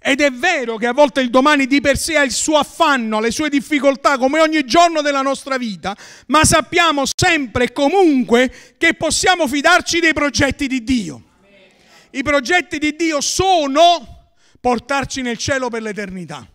ed 0.00 0.20
è 0.20 0.30
vero 0.30 0.76
che 0.76 0.86
a 0.86 0.92
volte 0.92 1.20
il 1.20 1.30
domani 1.30 1.66
di 1.66 1.80
per 1.80 1.98
sé 1.98 2.16
ha 2.16 2.22
il 2.22 2.32
suo 2.32 2.56
affanno, 2.56 3.20
le 3.20 3.30
sue 3.30 3.48
difficoltà, 3.48 4.16
come 4.16 4.40
ogni 4.40 4.64
giorno 4.64 5.00
della 5.02 5.22
nostra 5.22 5.58
vita, 5.58 5.96
ma 6.26 6.44
sappiamo 6.44 7.02
sempre 7.04 7.64
e 7.64 7.72
comunque 7.72 8.74
che 8.78 8.94
possiamo 8.94 9.48
fidarci 9.48 9.98
dei 9.98 10.12
progetti 10.12 10.68
di 10.68 10.84
Dio. 10.84 11.22
I 12.10 12.22
progetti 12.22 12.78
di 12.78 12.94
Dio 12.96 13.20
sono 13.20 14.32
portarci 14.60 15.20
nel 15.20 15.36
cielo 15.36 15.68
per 15.68 15.82
l'eternità. 15.82 16.46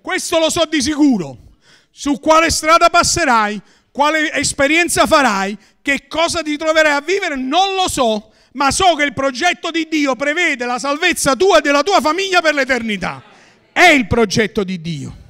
Questo 0.00 0.38
lo 0.38 0.50
so 0.50 0.64
di 0.64 0.80
sicuro. 0.80 1.38
Su 1.90 2.18
quale 2.18 2.50
strada 2.50 2.90
passerai, 2.90 3.60
quale 3.90 4.32
esperienza 4.32 5.06
farai, 5.06 5.56
che 5.80 6.06
cosa 6.08 6.42
ti 6.42 6.56
troverai 6.56 6.92
a 6.92 7.00
vivere, 7.00 7.36
non 7.36 7.74
lo 7.74 7.88
so, 7.88 8.32
ma 8.56 8.70
so 8.70 8.94
che 8.94 9.04
il 9.04 9.12
progetto 9.12 9.70
di 9.70 9.86
Dio 9.88 10.16
prevede 10.16 10.64
la 10.64 10.78
salvezza 10.78 11.36
tua 11.36 11.58
e 11.58 11.60
della 11.60 11.82
tua 11.82 12.00
famiglia 12.00 12.40
per 12.40 12.54
l'eternità. 12.54 13.22
È 13.70 13.84
il 13.88 14.06
progetto 14.06 14.64
di 14.64 14.80
Dio. 14.80 15.24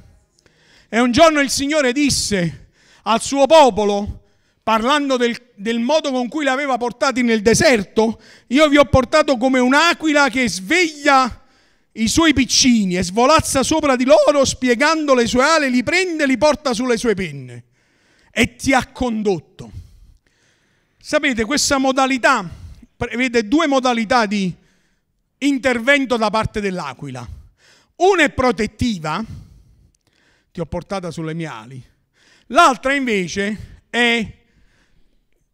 E 0.88 1.00
un 1.00 1.11
giorno 1.11 1.40
il 1.40 1.50
Signore 1.50 1.92
disse 1.92 2.68
al 3.02 3.21
suo 3.21 3.47
popolo, 3.47 4.23
parlando 4.62 5.16
del, 5.16 5.37
del 5.56 5.80
modo 5.80 6.12
con 6.12 6.28
cui 6.28 6.45
li 6.45 6.50
aveva 6.50 6.76
portati 6.76 7.23
nel 7.23 7.42
deserto, 7.42 8.21
io 8.49 8.68
vi 8.68 8.76
ho 8.76 8.85
portato 8.85 9.37
come 9.37 9.59
un'aquila 9.59 10.28
che 10.28 10.49
sveglia 10.49 11.42
i 11.92 12.06
suoi 12.06 12.33
piccini 12.33 12.97
e 12.97 13.02
svolazza 13.02 13.64
sopra 13.64 13.97
di 13.97 14.04
loro, 14.04 14.45
spiegando 14.45 15.14
le 15.14 15.26
sue 15.26 15.42
ali, 15.42 15.71
li 15.71 15.83
prende 15.83 16.23
e 16.23 16.26
li 16.28 16.38
porta 16.38 16.73
sulle 16.73 16.97
sue 16.97 17.14
penne. 17.14 17.64
E 18.30 18.54
ti 18.54 18.73
ha 18.73 18.87
condotto. 18.87 19.73
Sapete, 21.00 21.45
questa 21.45 21.78
modalità 21.78 22.64
prevede 22.97 23.47
due 23.47 23.67
modalità 23.67 24.26
di 24.26 24.55
intervento 25.38 26.17
da 26.17 26.31
parte 26.31 26.61
dell'aquila. 26.61 27.26
Una 27.97 28.23
è 28.23 28.31
protettiva, 28.31 29.25
ti 30.50 30.61
ho 30.61 30.67
portata 30.67 31.11
sulle 31.11 31.35
mie 31.35 31.47
ali, 31.47 31.83
l'altra 32.47 32.95
invece 32.95 33.83
è 33.91 34.45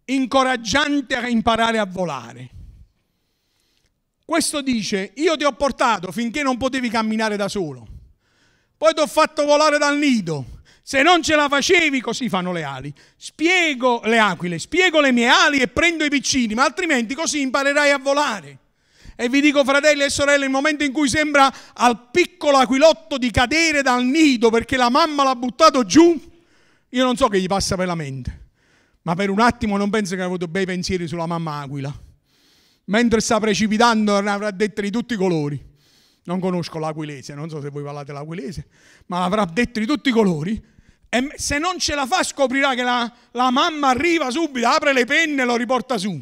incoraggiante 0.04 1.14
a 1.14 1.28
imparare 1.28 1.78
a 1.78 1.86
volare. 1.86 2.50
Questo 4.24 4.62
dice, 4.62 5.12
io 5.16 5.36
ti 5.36 5.44
ho 5.44 5.52
portato 5.52 6.10
finché 6.10 6.42
non 6.42 6.56
potevi 6.56 6.88
camminare 6.88 7.36
da 7.36 7.48
solo, 7.48 7.86
poi 8.76 8.94
ti 8.94 9.00
ho 9.00 9.06
fatto 9.06 9.44
volare 9.44 9.78
dal 9.78 9.98
nido, 9.98 10.61
se 10.92 11.00
non 11.00 11.22
ce 11.22 11.36
la 11.36 11.48
facevi, 11.48 12.02
così 12.02 12.28
fanno 12.28 12.52
le 12.52 12.64
ali. 12.64 12.92
Spiego 13.16 14.02
le 14.04 14.18
aquile, 14.18 14.58
spiego 14.58 15.00
le 15.00 15.10
mie 15.10 15.26
ali 15.26 15.56
e 15.56 15.68
prendo 15.68 16.04
i 16.04 16.10
piccini, 16.10 16.52
ma 16.52 16.64
altrimenti 16.64 17.14
così 17.14 17.40
imparerai 17.40 17.90
a 17.92 17.96
volare. 17.96 18.58
E 19.16 19.30
vi 19.30 19.40
dico, 19.40 19.64
fratelli 19.64 20.02
e 20.02 20.10
sorelle, 20.10 20.44
il 20.44 20.50
momento 20.50 20.84
in 20.84 20.92
cui 20.92 21.08
sembra 21.08 21.50
al 21.72 22.10
piccolo 22.10 22.58
aquilotto 22.58 23.16
di 23.16 23.30
cadere 23.30 23.80
dal 23.80 24.04
nido 24.04 24.50
perché 24.50 24.76
la 24.76 24.90
mamma 24.90 25.24
l'ha 25.24 25.34
buttato 25.34 25.82
giù, 25.86 26.20
io 26.90 27.04
non 27.04 27.16
so 27.16 27.28
che 27.28 27.40
gli 27.40 27.46
passa 27.46 27.74
per 27.74 27.86
la 27.86 27.94
mente, 27.94 28.48
ma 29.04 29.14
per 29.14 29.30
un 29.30 29.40
attimo 29.40 29.78
non 29.78 29.88
penso 29.88 30.10
che 30.10 30.16
abbia 30.20 30.26
avuto 30.26 30.46
bei 30.46 30.66
pensieri 30.66 31.08
sulla 31.08 31.24
mamma 31.24 31.60
aquila. 31.60 31.90
Mentre 32.84 33.20
sta 33.22 33.40
precipitando 33.40 34.20
ne 34.20 34.30
avrà 34.30 34.50
dette 34.50 34.82
di 34.82 34.90
tutti 34.90 35.14
i 35.14 35.16
colori. 35.16 35.58
Non 36.24 36.38
conosco 36.38 36.78
l'aquilese, 36.78 37.32
non 37.32 37.48
so 37.48 37.62
se 37.62 37.70
voi 37.70 37.82
parlate 37.82 38.12
l'aquilese, 38.12 38.66
ma 39.06 39.20
l'avrà 39.20 39.46
detto 39.46 39.80
di 39.80 39.86
tutti 39.86 40.10
i 40.10 40.12
colori. 40.12 40.70
E 41.14 41.32
se 41.34 41.58
non 41.58 41.78
ce 41.78 41.94
la 41.94 42.06
fa 42.06 42.22
scoprirà 42.22 42.74
che 42.74 42.82
la, 42.82 43.14
la 43.32 43.50
mamma 43.50 43.88
arriva 43.88 44.30
subito, 44.30 44.66
apre 44.66 44.94
le 44.94 45.04
penne 45.04 45.42
e 45.42 45.44
lo 45.44 45.56
riporta 45.56 45.98
su. 45.98 46.18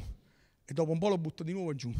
E 0.65 0.73
dopo 0.73 0.91
un 0.91 0.99
po' 0.99 1.09
lo 1.09 1.17
butta 1.17 1.45
di 1.45 1.53
nuovo 1.53 1.73
giù. 1.77 1.95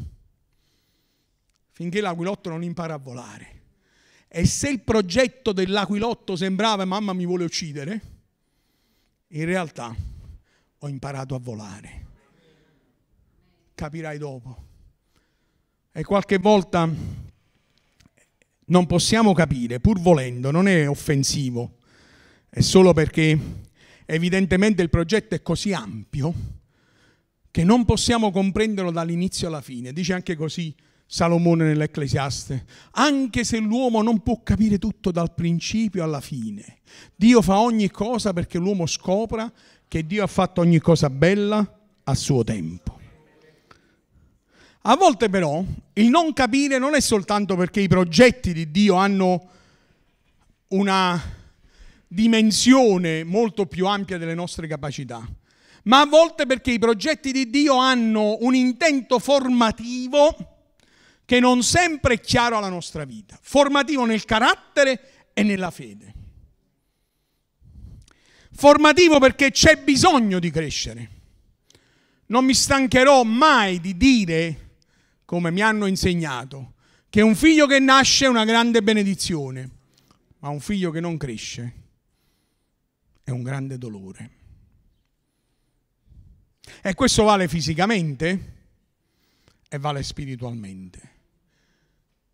Finché 1.71 2.01
l'aquilotto 2.01 2.49
non 2.49 2.63
impara 2.63 2.95
a 2.95 2.97
volare. 2.97 3.61
E 4.27 4.45
se 4.45 4.67
il 4.67 4.81
progetto 4.81 5.53
dell'aquilotto 5.53 6.35
sembrava 6.35 6.83
mamma 6.83 7.13
mi 7.13 7.25
vuole 7.25 7.45
uccidere, 7.45 8.01
in 9.29 9.45
realtà 9.45 9.95
ho 10.77 10.87
imparato 10.89 11.33
a 11.33 11.39
volare. 11.39 12.05
Capirai 13.73 14.17
dopo. 14.17 14.63
E 15.93 16.03
qualche 16.03 16.39
volta 16.39 16.89
non 18.65 18.85
possiamo 18.85 19.31
capire, 19.31 19.79
pur 19.79 19.97
volendo, 19.97 20.51
non 20.51 20.67
è 20.67 20.89
offensivo 20.89 21.79
è 22.53 22.59
solo 22.59 22.91
perché 22.91 23.39
evidentemente 24.05 24.81
il 24.81 24.89
progetto 24.89 25.35
è 25.35 25.41
così 25.41 25.71
ampio 25.71 26.33
che 27.49 27.63
non 27.63 27.85
possiamo 27.85 28.29
comprenderlo 28.29 28.91
dall'inizio 28.91 29.47
alla 29.47 29.61
fine. 29.61 29.93
Dice 29.93 30.11
anche 30.11 30.35
così 30.35 30.75
Salomone 31.05 31.63
nell'Ecclesiaste, 31.63 32.65
anche 32.91 33.45
se 33.45 33.57
l'uomo 33.59 34.01
non 34.01 34.19
può 34.19 34.41
capire 34.43 34.79
tutto 34.79 35.11
dal 35.11 35.33
principio 35.33 36.03
alla 36.03 36.19
fine, 36.19 36.79
Dio 37.15 37.41
fa 37.41 37.59
ogni 37.59 37.89
cosa 37.89 38.33
perché 38.33 38.57
l'uomo 38.57 38.85
scopra 38.85 39.49
che 39.87 40.05
Dio 40.05 40.21
ha 40.21 40.27
fatto 40.27 40.59
ogni 40.59 40.79
cosa 40.79 41.09
bella 41.09 41.79
a 42.03 42.15
suo 42.15 42.43
tempo. 42.43 42.99
A 44.81 44.95
volte 44.97 45.29
però 45.29 45.63
il 45.93 46.09
non 46.09 46.33
capire 46.33 46.79
non 46.79 46.95
è 46.95 46.99
soltanto 46.99 47.55
perché 47.55 47.79
i 47.79 47.87
progetti 47.87 48.51
di 48.51 48.71
Dio 48.71 48.95
hanno 48.95 49.49
una 50.69 51.39
dimensione 52.13 53.23
molto 53.23 53.65
più 53.65 53.87
ampia 53.87 54.17
delle 54.17 54.33
nostre 54.33 54.67
capacità, 54.67 55.25
ma 55.83 56.01
a 56.01 56.05
volte 56.05 56.45
perché 56.45 56.71
i 56.71 56.79
progetti 56.79 57.31
di 57.31 57.49
Dio 57.49 57.77
hanno 57.77 58.37
un 58.41 58.53
intento 58.53 59.17
formativo 59.17 60.35
che 61.23 61.39
non 61.39 61.63
sempre 61.63 62.15
è 62.15 62.19
chiaro 62.19 62.57
alla 62.57 62.67
nostra 62.67 63.05
vita, 63.05 63.39
formativo 63.41 64.03
nel 64.03 64.25
carattere 64.25 65.31
e 65.33 65.43
nella 65.43 65.71
fede. 65.71 66.13
Formativo 68.53 69.17
perché 69.17 69.51
c'è 69.51 69.77
bisogno 69.77 70.39
di 70.39 70.51
crescere. 70.51 71.09
Non 72.25 72.43
mi 72.43 72.53
stancherò 72.53 73.23
mai 73.23 73.79
di 73.79 73.95
dire, 73.95 74.75
come 75.23 75.49
mi 75.49 75.61
hanno 75.61 75.85
insegnato, 75.85 76.73
che 77.09 77.21
un 77.21 77.35
figlio 77.35 77.67
che 77.67 77.79
nasce 77.79 78.25
è 78.25 78.27
una 78.29 78.43
grande 78.43 78.83
benedizione, 78.83 79.69
ma 80.39 80.49
un 80.49 80.59
figlio 80.59 80.91
che 80.91 80.99
non 80.99 81.15
cresce 81.15 81.79
è 83.31 83.33
un 83.33 83.43
grande 83.43 83.77
dolore. 83.77 84.29
E 86.81 86.93
questo 86.93 87.23
vale 87.23 87.47
fisicamente, 87.47 88.59
e 89.67 89.77
vale 89.79 90.03
spiritualmente. 90.03 91.09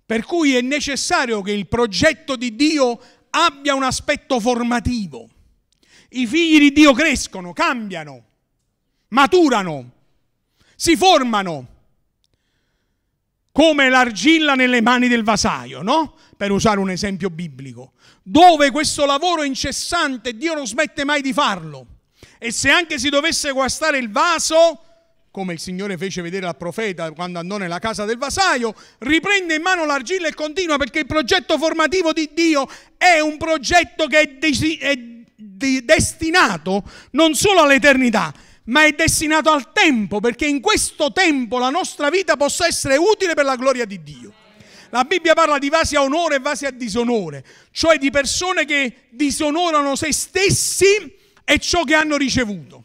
Per 0.06 0.24
cui 0.24 0.56
è 0.56 0.62
necessario 0.62 1.42
che 1.42 1.51
il 1.51 1.68
progetto 1.68 2.36
di 2.36 2.56
Dio 2.56 3.00
abbia 3.30 3.75
un 3.75 3.84
aspetto 3.84 4.39
formativo. 4.39 5.30
I 6.10 6.25
figli 6.25 6.60
di 6.60 6.72
Dio 6.72 6.94
crescono, 6.94 7.54
cambiano, 7.54 8.25
maturano, 9.10 9.92
si 10.75 10.96
formano 10.96 11.75
come 13.58 13.90
l'argilla 13.90 14.54
nelle 14.54 14.84
mani 14.84 15.08
del 15.08 15.24
vasaio, 15.24 15.82
no? 15.82 16.14
Per 16.38 16.52
usare 16.52 16.78
un 16.78 16.92
esempio 16.92 17.32
biblico, 17.32 17.94
dove 18.22 18.70
questo 18.70 19.04
lavoro 19.08 19.42
incessante 19.42 20.38
Dio 20.38 20.54
non 20.54 20.68
smette 20.68 21.04
mai 21.04 21.24
di 21.24 21.34
farlo. 21.34 21.88
E 22.38 22.52
se 22.52 22.70
anche 22.70 23.00
si 23.00 23.10
dovesse 23.10 23.52
guastare 23.52 23.98
il 23.98 24.12
vaso, 24.12 24.80
come 25.32 25.54
il 25.54 25.60
Signore 25.60 25.98
fece 25.98 26.22
vedere 26.22 26.46
al 26.46 26.56
profeta 26.56 27.12
quando 27.14 27.40
andò 27.40 27.58
nella 27.58 27.80
casa 27.80 28.06
del 28.06 28.20
vasaio, 28.20 28.76
riprende 29.00 29.56
in 29.56 29.64
mano 29.64 29.88
l'argilla 29.88 30.28
e 30.28 30.36
continua 30.36 30.78
perché 30.78 31.00
il 31.00 31.08
progetto 31.08 31.58
formativo 31.58 32.14
di 32.14 32.30
Dio 32.36 32.70
è 32.96 33.20
un 33.20 33.38
progetto 33.38 34.06
che 34.06 34.38
è, 34.38 34.98
destinato 35.84 36.84
non 37.12 37.34
solo 37.34 37.62
all'eternità, 37.62 38.32
ma 38.67 38.86
è 38.86 38.91
destinato 38.91 39.51
al 39.51 39.71
tempo, 39.71 40.19
perché 40.19 40.45
in 40.45 40.62
questo 40.62 41.12
tempo 41.12 41.57
la 41.57 41.69
nostra 41.69 42.09
vita 42.09 42.36
possa 42.38 42.65
essere 42.65 42.97
utile 42.97 43.33
per 43.33 43.45
la 43.45 43.55
gloria 43.55 43.86
di 43.86 44.01
Dio. 44.01 44.33
La 44.89 45.03
Bibbia 45.03 45.33
parla 45.33 45.57
di 45.57 45.69
vasi 45.69 45.95
a 45.95 46.01
onore 46.01 46.36
e 46.36 46.39
vasi 46.39 46.65
a 46.65 46.71
disonore, 46.71 47.45
cioè 47.71 47.97
di 47.97 48.09
persone 48.09 48.65
che 48.65 49.07
disonorano 49.09 49.95
se 49.95 50.13
stessi 50.13 51.15
e 51.43 51.59
ciò 51.59 51.83
che 51.83 51.95
hanno 51.95 52.15
ricevuto. 52.15 52.83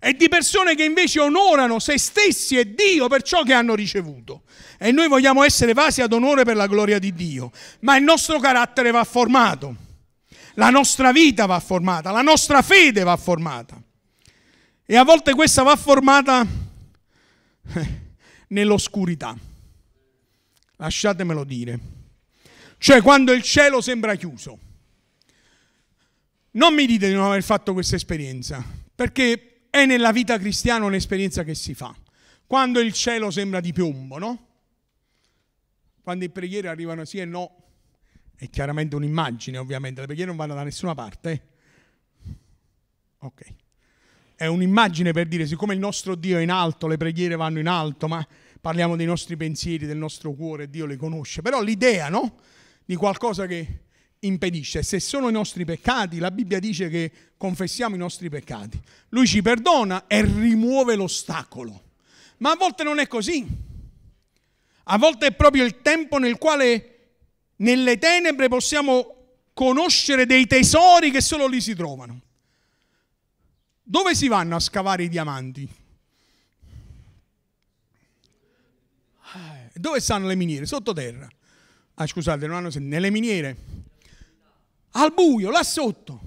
E 0.00 0.14
di 0.14 0.28
persone 0.28 0.74
che 0.74 0.84
invece 0.84 1.20
onorano 1.20 1.78
se 1.78 1.96
stessi 1.98 2.58
e 2.58 2.74
Dio 2.74 3.08
per 3.08 3.22
ciò 3.22 3.42
che 3.42 3.54
hanno 3.54 3.74
ricevuto. 3.74 4.42
E 4.78 4.92
noi 4.92 5.08
vogliamo 5.08 5.44
essere 5.44 5.72
vasi 5.72 6.02
ad 6.02 6.12
onore 6.12 6.44
per 6.44 6.56
la 6.56 6.66
gloria 6.66 6.98
di 6.98 7.12
Dio, 7.12 7.50
ma 7.80 7.96
il 7.96 8.02
nostro 8.02 8.38
carattere 8.38 8.90
va 8.90 9.04
formato, 9.04 9.74
la 10.54 10.70
nostra 10.70 11.10
vita 11.10 11.46
va 11.46 11.58
formata, 11.60 12.10
la 12.10 12.20
nostra 12.20 12.60
fede 12.60 13.02
va 13.02 13.16
formata. 13.16 13.83
E 14.86 14.96
a 14.96 15.02
volte 15.02 15.32
questa 15.32 15.62
va 15.62 15.76
formata 15.76 16.46
eh, 17.74 18.00
nell'oscurità. 18.48 19.34
Lasciatemelo 20.76 21.42
dire. 21.44 21.80
Cioè 22.76 23.00
quando 23.00 23.32
il 23.32 23.42
cielo 23.42 23.80
sembra 23.80 24.14
chiuso. 24.16 24.58
Non 26.52 26.74
mi 26.74 26.84
dite 26.86 27.08
di 27.08 27.14
non 27.14 27.24
aver 27.24 27.42
fatto 27.42 27.72
questa 27.72 27.96
esperienza, 27.96 28.62
perché 28.94 29.68
è 29.70 29.86
nella 29.86 30.12
vita 30.12 30.38
cristiana 30.38 30.84
un'esperienza 30.84 31.44
che 31.44 31.54
si 31.54 31.74
fa. 31.74 31.96
Quando 32.46 32.78
il 32.78 32.92
cielo 32.92 33.30
sembra 33.30 33.60
di 33.60 33.72
piombo, 33.72 34.18
no? 34.18 34.46
Quando 36.02 36.26
le 36.26 36.30
preghiere 36.30 36.68
arrivano 36.68 37.06
sì 37.06 37.18
e 37.18 37.24
no, 37.24 37.56
è 38.36 38.50
chiaramente 38.50 38.94
un'immagine, 38.94 39.56
ovviamente, 39.56 40.00
le 40.00 40.06
preghiere 40.06 40.28
non 40.28 40.38
vanno 40.38 40.54
da 40.54 40.62
nessuna 40.62 40.94
parte. 40.94 41.30
Eh? 41.30 41.42
Ok 43.20 43.62
è 44.36 44.46
un'immagine 44.46 45.12
per 45.12 45.26
dire, 45.26 45.46
siccome 45.46 45.74
il 45.74 45.80
nostro 45.80 46.14
Dio 46.14 46.38
è 46.38 46.42
in 46.42 46.50
alto, 46.50 46.86
le 46.86 46.96
preghiere 46.96 47.36
vanno 47.36 47.58
in 47.58 47.68
alto, 47.68 48.08
ma 48.08 48.26
parliamo 48.60 48.96
dei 48.96 49.06
nostri 49.06 49.36
pensieri, 49.36 49.86
del 49.86 49.96
nostro 49.96 50.32
cuore, 50.32 50.70
Dio 50.70 50.86
li 50.86 50.96
conosce. 50.96 51.42
Però 51.42 51.62
l'idea, 51.62 52.08
no? 52.08 52.38
Di 52.84 52.96
qualcosa 52.96 53.46
che 53.46 53.80
impedisce. 54.20 54.82
Se 54.82 55.00
sono 55.00 55.28
i 55.28 55.32
nostri 55.32 55.64
peccati, 55.64 56.18
la 56.18 56.30
Bibbia 56.30 56.58
dice 56.58 56.88
che 56.88 57.12
confessiamo 57.36 57.94
i 57.94 57.98
nostri 57.98 58.28
peccati. 58.28 58.80
Lui 59.10 59.26
ci 59.26 59.42
perdona 59.42 60.06
e 60.06 60.22
rimuove 60.22 60.94
l'ostacolo. 60.94 61.82
Ma 62.38 62.52
a 62.52 62.56
volte 62.56 62.82
non 62.82 62.98
è 62.98 63.06
così. 63.06 63.46
A 64.84 64.98
volte 64.98 65.26
è 65.26 65.32
proprio 65.32 65.64
il 65.64 65.80
tempo 65.80 66.18
nel 66.18 66.38
quale 66.38 66.90
nelle 67.56 67.98
tenebre 67.98 68.48
possiamo 68.48 69.14
conoscere 69.54 70.26
dei 70.26 70.46
tesori 70.46 71.10
che 71.10 71.20
solo 71.20 71.46
lì 71.46 71.60
si 71.60 71.74
trovano. 71.74 72.20
Dove 73.86 74.14
si 74.14 74.28
vanno 74.28 74.56
a 74.56 74.60
scavare 74.60 75.02
i 75.02 75.10
diamanti? 75.10 75.68
Eh, 79.34 79.70
dove 79.74 80.00
stanno 80.00 80.26
le 80.26 80.36
miniere? 80.36 80.64
Sottoterra. 80.64 81.28
Ah, 81.96 82.06
scusate, 82.06 82.46
non 82.46 82.56
hanno 82.56 82.70
sentito. 82.70 82.94
Nelle 82.94 83.10
miniere. 83.10 83.56
Al 84.92 85.12
buio, 85.12 85.50
là 85.50 85.62
sotto. 85.62 86.18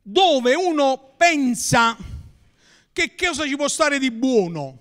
Dove 0.00 0.54
uno 0.54 1.14
pensa 1.16 1.96
che 2.92 3.14
cosa 3.16 3.44
ci 3.44 3.56
può 3.56 3.66
stare 3.66 3.98
di 3.98 4.12
buono. 4.12 4.78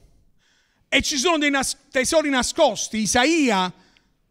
E 0.88 1.02
ci 1.02 1.18
sono 1.18 1.40
dei 1.40 1.50
nas- 1.50 1.76
tesori 1.90 2.30
nascosti. 2.30 3.00
Isaia 3.00 3.74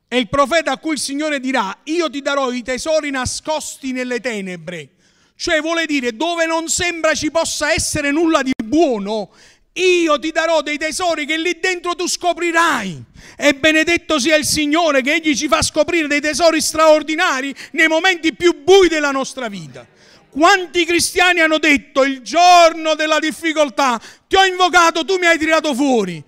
è 0.06 0.14
il 0.14 0.28
profeta 0.28 0.70
a 0.70 0.78
cui 0.78 0.92
il 0.92 1.00
Signore 1.00 1.40
dirà, 1.40 1.76
io 1.84 2.08
ti 2.08 2.22
darò 2.22 2.52
i 2.52 2.62
tesori 2.62 3.10
nascosti 3.10 3.90
nelle 3.90 4.20
tenebre 4.20 4.93
cioè 5.36 5.60
vuole 5.60 5.86
dire 5.86 6.16
dove 6.16 6.46
non 6.46 6.68
sembra 6.68 7.14
ci 7.14 7.30
possa 7.30 7.72
essere 7.72 8.10
nulla 8.10 8.42
di 8.42 8.52
buono, 8.64 9.30
io 9.74 10.18
ti 10.18 10.30
darò 10.30 10.62
dei 10.62 10.78
tesori 10.78 11.26
che 11.26 11.36
lì 11.36 11.58
dentro 11.60 11.94
tu 11.94 12.06
scoprirai. 12.06 13.12
E 13.36 13.54
benedetto 13.54 14.20
sia 14.20 14.36
il 14.36 14.44
Signore 14.44 15.02
che 15.02 15.14
Egli 15.14 15.34
ci 15.34 15.48
fa 15.48 15.60
scoprire 15.62 16.06
dei 16.06 16.20
tesori 16.20 16.60
straordinari 16.60 17.54
nei 17.72 17.88
momenti 17.88 18.34
più 18.34 18.62
bui 18.62 18.88
della 18.88 19.10
nostra 19.10 19.48
vita. 19.48 19.84
Quanti 20.30 20.84
cristiani 20.84 21.40
hanno 21.40 21.58
detto 21.58 22.04
il 22.04 22.20
giorno 22.20 22.94
della 22.94 23.18
difficoltà 23.18 24.00
ti 24.28 24.36
ho 24.36 24.44
invocato, 24.44 25.04
tu 25.04 25.16
mi 25.18 25.26
hai 25.26 25.38
tirato 25.38 25.74
fuori 25.74 26.22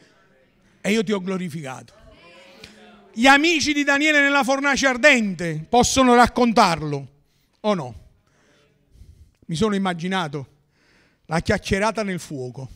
e 0.80 0.90
io 0.92 1.04
ti 1.04 1.12
ho 1.12 1.20
glorificato. 1.20 1.92
Gli 3.12 3.26
amici 3.26 3.72
di 3.72 3.82
Daniele 3.82 4.20
nella 4.20 4.44
fornace 4.44 4.86
ardente 4.86 5.64
possono 5.68 6.14
raccontarlo 6.14 7.06
o 7.60 7.74
no? 7.74 8.05
Mi 9.46 9.54
sono 9.56 9.74
immaginato 9.74 10.54
la 11.26 11.40
chiacchierata 11.40 12.02
nel 12.02 12.20
fuoco 12.20 12.68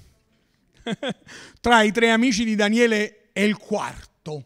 tra 1.60 1.82
i 1.82 1.92
tre 1.92 2.10
amici 2.10 2.44
di 2.44 2.54
Daniele 2.54 3.30
e 3.32 3.44
il 3.44 3.56
quarto, 3.56 4.44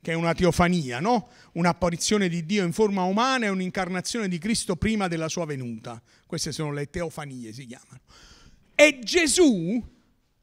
che 0.00 0.12
è 0.12 0.14
una 0.14 0.34
teofania, 0.34 1.00
no? 1.00 1.28
Un'apparizione 1.52 2.28
di 2.28 2.46
Dio 2.46 2.64
in 2.64 2.72
forma 2.72 3.02
umana 3.02 3.46
e 3.46 3.48
un'incarnazione 3.48 4.28
di 4.28 4.38
Cristo 4.38 4.76
prima 4.76 5.08
della 5.08 5.28
sua 5.28 5.44
venuta. 5.44 6.00
Queste 6.26 6.52
sono 6.52 6.72
le 6.72 6.88
teofanie, 6.88 7.52
si 7.52 7.66
chiamano. 7.66 8.00
E 8.74 9.00
Gesù 9.02 9.84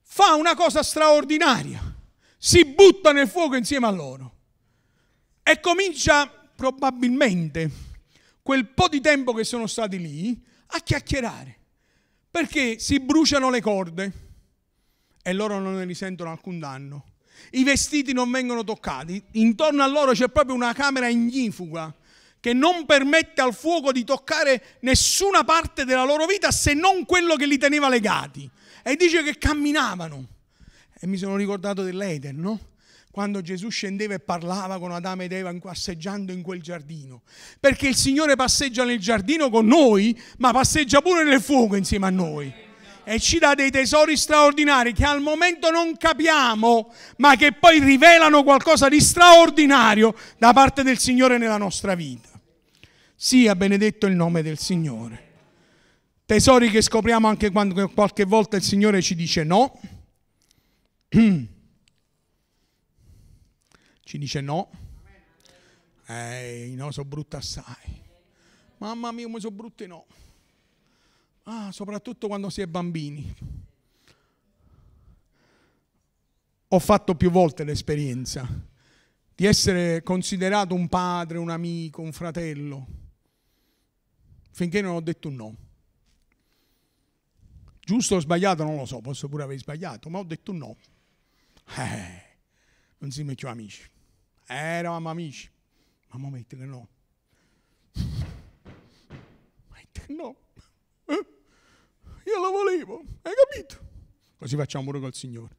fa 0.02 0.36
una 0.36 0.56
cosa 0.56 0.84
straordinaria, 0.84 1.96
si 2.38 2.66
butta 2.66 3.12
nel 3.12 3.28
fuoco 3.28 3.56
insieme 3.56 3.88
a 3.88 3.92
loro 3.92 4.36
e 5.44 5.60
comincia 5.60 6.28
probabilmente 6.56 7.87
quel 8.48 8.66
po' 8.66 8.88
di 8.88 9.02
tempo 9.02 9.34
che 9.34 9.44
sono 9.44 9.68
stati 9.68 10.00
lì 10.00 10.42
a 10.68 10.80
chiacchierare, 10.80 11.58
perché 12.32 12.80
si 12.80 12.98
bruciano 13.02 13.50
le 13.50 13.60
corde 13.60 14.12
e 15.22 15.34
loro 15.34 15.60
non 15.60 15.76
ne 15.76 15.84
risentono 15.84 16.32
alcun 16.32 16.58
danno. 16.58 17.08
I 17.52 17.66
vestiti 17.66 18.14
non 18.14 18.32
vengono 18.32 18.64
toccati, 18.64 19.22
intorno 19.34 19.84
a 19.84 19.88
loro 19.88 20.14
c'è 20.14 20.30
proprio 20.30 20.56
una 20.56 20.72
camera 20.72 21.10
ignifuga 21.10 21.94
che 22.40 22.54
non 22.54 22.86
permette 22.86 23.42
al 23.42 23.54
fuoco 23.54 23.92
di 23.92 24.06
toccare 24.06 24.78
nessuna 24.80 25.44
parte 25.44 25.84
della 25.84 26.06
loro 26.06 26.26
vita 26.26 26.50
se 26.50 26.74
non 26.74 27.04
quello 27.04 27.36
che 27.36 27.48
li 27.48 27.58
teneva 27.58 27.90
legati. 27.90 28.50
E 28.82 28.96
dice 28.96 29.24
che 29.24 29.38
camminavano. 29.38 30.26
E 30.98 31.06
mi 31.06 31.18
sono 31.18 31.36
ricordato 31.36 31.84
dell'Eden, 31.84 32.40
no? 32.40 32.60
Quando 33.18 33.42
Gesù 33.42 33.70
scendeva 33.70 34.14
e 34.14 34.20
parlava 34.20 34.78
con 34.78 34.92
Adamo 34.92 35.24
ed 35.24 35.32
Eva 35.32 35.52
passeggiando 35.60 36.32
in 36.32 36.44
quel 36.44 36.62
giardino. 36.62 37.24
Perché 37.60 37.88
il 37.88 37.96
Signore 37.96 38.36
passeggia 38.36 38.84
nel 38.84 39.00
giardino 39.00 39.50
con 39.50 39.66
noi, 39.66 40.16
ma 40.38 40.52
passeggia 40.52 41.02
pure 41.02 41.24
nel 41.24 41.42
fuoco 41.42 41.76
insieme 41.76 42.06
a 42.06 42.12
noi. 42.12 42.54
E 43.04 43.20
ci 43.20 43.40
dà 43.40 43.56
dei 43.56 43.72
tesori 43.72 44.16
straordinari 44.16 44.94
che 44.94 45.04
al 45.04 45.22
momento 45.22 45.72
non 45.72 45.98
capiamo, 45.98 46.94
ma 47.18 47.36
che 47.36 47.54
poi 47.54 47.80
rivelano 47.80 48.44
qualcosa 48.44 48.88
di 48.88 49.02
straordinario 49.02 50.14
da 50.38 50.54
parte 50.54 50.84
del 50.84 51.00
Signore 51.00 51.40
nella 51.40 51.58
nostra 51.58 51.96
vita. 51.96 52.30
Sia 53.16 53.56
benedetto 53.56 54.06
il 54.06 54.14
nome 54.14 54.44
del 54.44 54.60
Signore. 54.60 55.24
Tesori 56.24 56.70
che 56.70 56.84
scopriamo 56.84 57.28
anche 57.28 57.50
quando 57.50 57.90
qualche 57.90 58.26
volta 58.26 58.58
il 58.58 58.62
Signore 58.62 59.02
ci 59.02 59.16
dice 59.16 59.44
no. 59.44 59.80
Ci 64.08 64.18
dice 64.18 64.40
no. 64.40 64.70
Eh, 66.06 66.72
no, 66.78 66.92
sono 66.92 67.10
brutto 67.10 67.36
assai. 67.36 68.02
Mamma 68.78 69.12
mia, 69.12 69.26
come 69.26 69.42
sono 69.42 69.54
brutti 69.54 69.86
no. 69.86 70.06
Ah, 71.44 71.74
soprattutto 71.74 72.28
quando 72.28 72.50
si 72.50 72.62
è 72.62 72.68
bambini. 72.68 73.36
Ho 76.70 76.80
fatto 76.80 77.16
più 77.16 77.30
volte 77.30 77.66
l'esperienza 77.66 78.48
di 79.36 79.46
essere 79.46 80.02
considerato 80.04 80.74
un 80.74 80.88
padre, 80.88 81.38
un 81.38 81.50
amico, 81.50 82.02
un 82.02 82.14
fratello, 82.14 82.88
finché 84.52 84.80
non 84.80 84.96
ho 84.96 85.02
detto 85.02 85.28
un 85.28 85.36
no. 85.36 85.56
Giusto 87.82 88.16
o 88.16 88.20
sbagliato 88.22 88.64
non 88.64 88.78
lo 88.78 88.86
so, 88.86 89.02
posso 89.02 89.28
pure 89.28 89.44
aver 89.44 89.58
sbagliato, 89.58 90.10
ma 90.10 90.20
ho 90.20 90.24
detto 90.24 90.54
no. 90.54 90.78
Eh, 91.78 92.22
non 93.00 93.12
siamo 93.12 93.36
più 93.36 93.50
amici. 93.50 93.96
Eh, 94.50 94.56
eravamo 94.56 95.10
amici. 95.10 95.50
Ma 96.10 96.20
momento 96.20 96.56
che 96.56 96.66
no. 96.66 96.88
Momento 99.68 100.02
che 100.06 100.14
no. 100.14 100.36
Eh? 101.06 101.26
Io 102.26 102.40
lo 102.42 102.52
volevo, 102.52 103.04
hai 103.24 103.34
capito? 103.34 103.86
Così 104.38 104.56
facciamo 104.56 104.86
pure 104.86 105.00
col 105.00 105.14
Signore. 105.14 105.56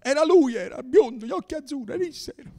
Era 0.00 0.24
lui, 0.24 0.54
era 0.54 0.82
biondo, 0.82 1.24
gli 1.24 1.30
occhi 1.30 1.54
azzurri, 1.54 1.92
era. 2.36 2.50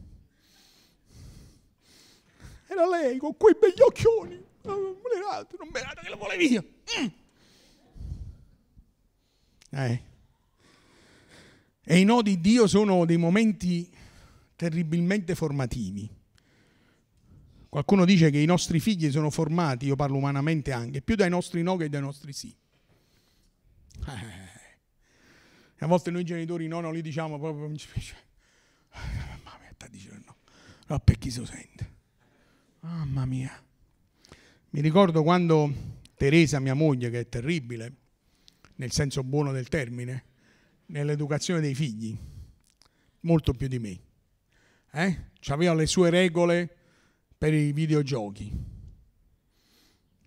Era 2.68 2.88
lei 2.88 3.18
con 3.18 3.38
quei 3.38 3.56
begli 3.60 3.82
occhioni. 3.82 4.44
Non 4.64 4.80
me 4.80 5.14
l'erate, 5.14 5.56
non 5.60 5.68
me 5.68 5.80
l'erate 5.80 6.02
che 6.02 6.10
lo 6.10 6.18
volevi 6.18 6.48
via. 6.48 6.64
Mm. 6.64 7.08
Eh. 9.70 10.04
E 11.86 12.00
i 12.00 12.06
no 12.06 12.22
di 12.22 12.40
Dio 12.40 12.66
sono 12.66 13.06
dei 13.06 13.18
momenti 13.18 13.93
terribilmente 14.64 15.36
formativi. 15.36 16.10
Qualcuno 17.68 18.06
dice 18.06 18.30
che 18.30 18.38
i 18.38 18.46
nostri 18.46 18.80
figli 18.80 19.12
sono 19.12 19.30
formati, 19.30 19.88
io 19.88 19.98
parlo 19.98 20.16
umanamente 20.16 20.72
anche, 20.72 21.02
più 21.02 21.16
dai 21.16 21.30
nostri 21.30 21.62
no 21.64 21.76
che 21.76 21.90
dai 21.90 22.00
nostri 22.00 22.32
sì. 22.32 22.56
Eh. 24.08 24.52
A 25.80 25.86
volte 25.86 26.12
noi 26.12 26.24
genitori 26.24 26.68
no, 26.68 26.80
non 26.80 26.94
li 26.94 27.02
diciamo 27.02 27.38
proprio. 27.38 27.68
Mamma 27.68 27.78
mia, 29.60 29.72
sta 29.74 29.88
dicendo 29.88 30.24
no. 30.28 30.36
No, 30.88 31.00
per 31.00 31.18
chi 31.18 31.36
lo 31.36 31.46
sente. 31.46 31.94
Mamma 32.82 33.26
mia. 33.26 33.52
Mi 34.70 34.80
ricordo 34.80 35.24
quando 35.24 35.74
Teresa, 36.16 36.62
mia 36.62 36.74
moglie, 36.74 37.10
che 37.10 37.20
è 37.20 37.28
terribile, 37.28 37.96
nel 38.76 38.92
senso 38.92 39.24
buono 39.24 39.52
del 39.52 39.68
termine, 39.68 40.24
nell'educazione 40.86 41.60
dei 41.60 41.76
figli, 41.76 42.18
molto 43.22 43.52
più 43.54 43.68
di 43.68 43.80
me. 43.80 44.00
Eh? 44.96 45.32
Aveva 45.48 45.74
le 45.74 45.88
sue 45.88 46.10
regole 46.10 46.70
per 47.38 47.54
i 47.54 47.72
videogiochi. 47.74 48.72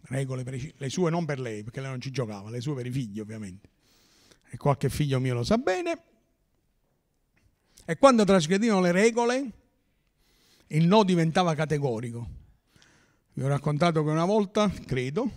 Regole 0.09 0.43
per 0.43 0.73
le 0.77 0.89
sue 0.91 1.11
non 1.11 1.25
per 1.25 1.41
lei, 1.41 1.63
perché 1.63 1.81
lei 1.81 1.91
non 1.91 2.01
ci 2.01 2.11
giocava, 2.11 2.51
le 2.51 2.61
sue 2.61 2.75
per 2.75 2.87
i 2.87 2.91
figli 2.91 3.21
ovviamente. 3.21 3.69
E 4.51 4.57
qualche 4.57 4.89
figlio 4.91 5.21
mio 5.21 5.35
lo 5.35 5.45
sa 5.45 5.57
bene. 5.57 6.03
E 7.85 7.97
quando 7.97 8.25
trasgredivano 8.25 8.81
le 8.81 8.93
regole, 8.93 9.53
il 10.69 10.87
no 10.87 11.05
diventava 11.05 11.55
categorico. 11.55 12.29
Vi 13.35 13.43
ho 13.43 13.49
raccontato 13.49 14.03
che 14.03 14.11
una 14.11 14.25
volta, 14.25 14.69
credo, 14.69 15.31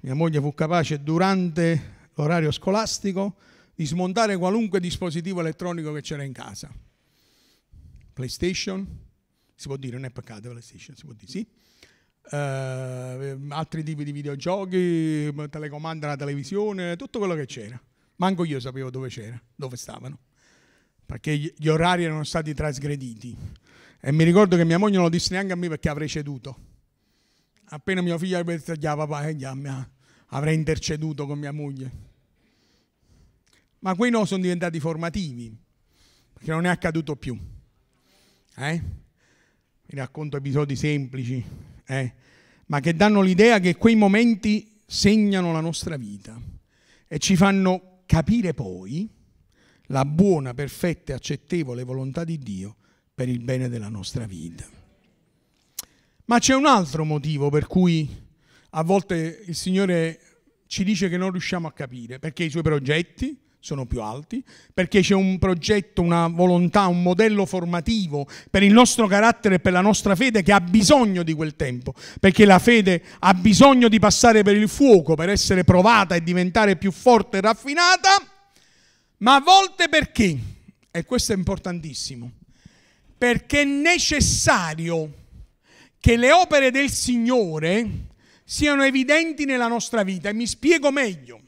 mia 0.00 0.14
moglie 0.14 0.40
fu 0.40 0.54
capace 0.54 1.02
durante 1.02 2.08
l'orario 2.14 2.50
scolastico 2.50 3.36
di 3.74 3.84
smontare 3.84 4.36
qualunque 4.36 4.80
dispositivo 4.80 5.40
elettronico 5.40 5.92
che 5.92 6.00
c'era 6.00 6.22
in 6.22 6.32
casa. 6.32 6.70
PlayStation, 8.14 8.86
si 9.54 9.66
può 9.66 9.76
dire, 9.76 9.96
non 9.96 10.06
è 10.06 10.10
peccato 10.10 10.48
PlayStation, 10.48 10.96
si 10.96 11.04
può 11.04 11.12
dire 11.12 11.30
sì. 11.30 11.46
Uh, 12.30 13.52
altri 13.52 13.82
tipi 13.82 14.02
di 14.02 14.12
videogiochi, 14.12 15.30
telecomanda 15.50 16.06
alla 16.06 16.16
televisione, 16.16 16.96
tutto 16.96 17.18
quello 17.18 17.34
che 17.34 17.44
c'era. 17.44 17.78
Manco 18.16 18.44
io 18.44 18.60
sapevo 18.60 18.88
dove 18.88 19.08
c'era, 19.08 19.38
dove 19.54 19.76
stavano, 19.76 20.18
perché 21.04 21.36
gli 21.36 21.68
orari 21.68 22.04
erano 22.04 22.24
stati 22.24 22.54
trasgrediti. 22.54 23.36
E 24.00 24.12
mi 24.12 24.24
ricordo 24.24 24.56
che 24.56 24.64
mia 24.64 24.78
moglie 24.78 24.94
non 24.94 25.04
lo 25.04 25.10
disse 25.10 25.32
neanche 25.32 25.52
a 25.52 25.56
me 25.56 25.68
perché 25.68 25.88
avrei 25.88 26.08
ceduto. 26.08 26.72
Appena 27.66 28.00
mio 28.00 28.16
figlio 28.18 28.38
avrebbe 28.38 28.62
detto, 28.64 28.96
papà, 28.96 29.26
eh, 29.28 29.36
avrei 30.28 30.54
interceduto 30.54 31.26
con 31.26 31.38
mia 31.38 31.52
moglie. 31.52 31.90
Ma 33.80 33.94
quei 33.94 34.10
no 34.10 34.24
sono 34.24 34.40
diventati 34.40 34.80
formativi, 34.80 35.54
perché 36.32 36.50
non 36.50 36.64
è 36.64 36.68
accaduto 36.68 37.16
più. 37.16 37.38
Eh? 38.56 38.82
Vi 39.86 39.96
racconto 39.96 40.36
episodi 40.36 40.76
semplici, 40.76 41.44
eh? 41.86 42.14
ma 42.66 42.80
che 42.80 42.94
danno 42.94 43.20
l'idea 43.20 43.58
che 43.58 43.74
quei 43.76 43.96
momenti 43.96 44.80
segnano 44.86 45.52
la 45.52 45.60
nostra 45.60 45.96
vita 45.96 46.40
e 47.08 47.18
ci 47.18 47.36
fanno 47.36 48.02
capire 48.06 48.54
poi 48.54 49.10
la 49.88 50.04
buona, 50.04 50.54
perfetta 50.54 51.12
e 51.12 51.16
accettevole 51.16 51.82
volontà 51.82 52.22
di 52.24 52.38
Dio 52.38 52.76
per 53.12 53.28
il 53.28 53.40
bene 53.40 53.68
della 53.68 53.88
nostra 53.88 54.24
vita. 54.24 54.68
Ma 56.26 56.38
c'è 56.38 56.54
un 56.54 56.66
altro 56.66 57.04
motivo 57.04 57.50
per 57.50 57.66
cui 57.66 58.08
a 58.70 58.82
volte 58.82 59.42
il 59.46 59.54
Signore 59.54 60.20
ci 60.66 60.84
dice 60.84 61.08
che 61.08 61.16
non 61.16 61.30
riusciamo 61.30 61.68
a 61.68 61.72
capire, 61.72 62.18
perché 62.18 62.44
i 62.44 62.50
suoi 62.50 62.62
progetti 62.62 63.36
sono 63.64 63.86
più 63.86 64.02
alti, 64.02 64.44
perché 64.74 65.00
c'è 65.00 65.14
un 65.14 65.38
progetto, 65.38 66.02
una 66.02 66.28
volontà, 66.28 66.86
un 66.86 67.00
modello 67.00 67.46
formativo 67.46 68.28
per 68.50 68.62
il 68.62 68.74
nostro 68.74 69.06
carattere 69.06 69.54
e 69.54 69.58
per 69.58 69.72
la 69.72 69.80
nostra 69.80 70.14
fede 70.14 70.42
che 70.42 70.52
ha 70.52 70.60
bisogno 70.60 71.22
di 71.22 71.32
quel 71.32 71.56
tempo, 71.56 71.94
perché 72.20 72.44
la 72.44 72.58
fede 72.58 73.02
ha 73.20 73.32
bisogno 73.32 73.88
di 73.88 73.98
passare 73.98 74.42
per 74.42 74.54
il 74.54 74.68
fuoco 74.68 75.14
per 75.14 75.30
essere 75.30 75.64
provata 75.64 76.14
e 76.14 76.22
diventare 76.22 76.76
più 76.76 76.92
forte 76.92 77.38
e 77.38 77.40
raffinata, 77.40 78.10
ma 79.18 79.36
a 79.36 79.40
volte 79.40 79.88
perché, 79.88 80.38
e 80.90 81.04
questo 81.06 81.32
è 81.32 81.36
importantissimo, 81.36 82.32
perché 83.16 83.62
è 83.62 83.64
necessario 83.64 85.10
che 85.98 86.18
le 86.18 86.32
opere 86.32 86.70
del 86.70 86.90
Signore 86.90 87.88
siano 88.44 88.84
evidenti 88.84 89.46
nella 89.46 89.68
nostra 89.68 90.02
vita 90.02 90.28
e 90.28 90.34
mi 90.34 90.46
spiego 90.46 90.90
meglio. 90.90 91.40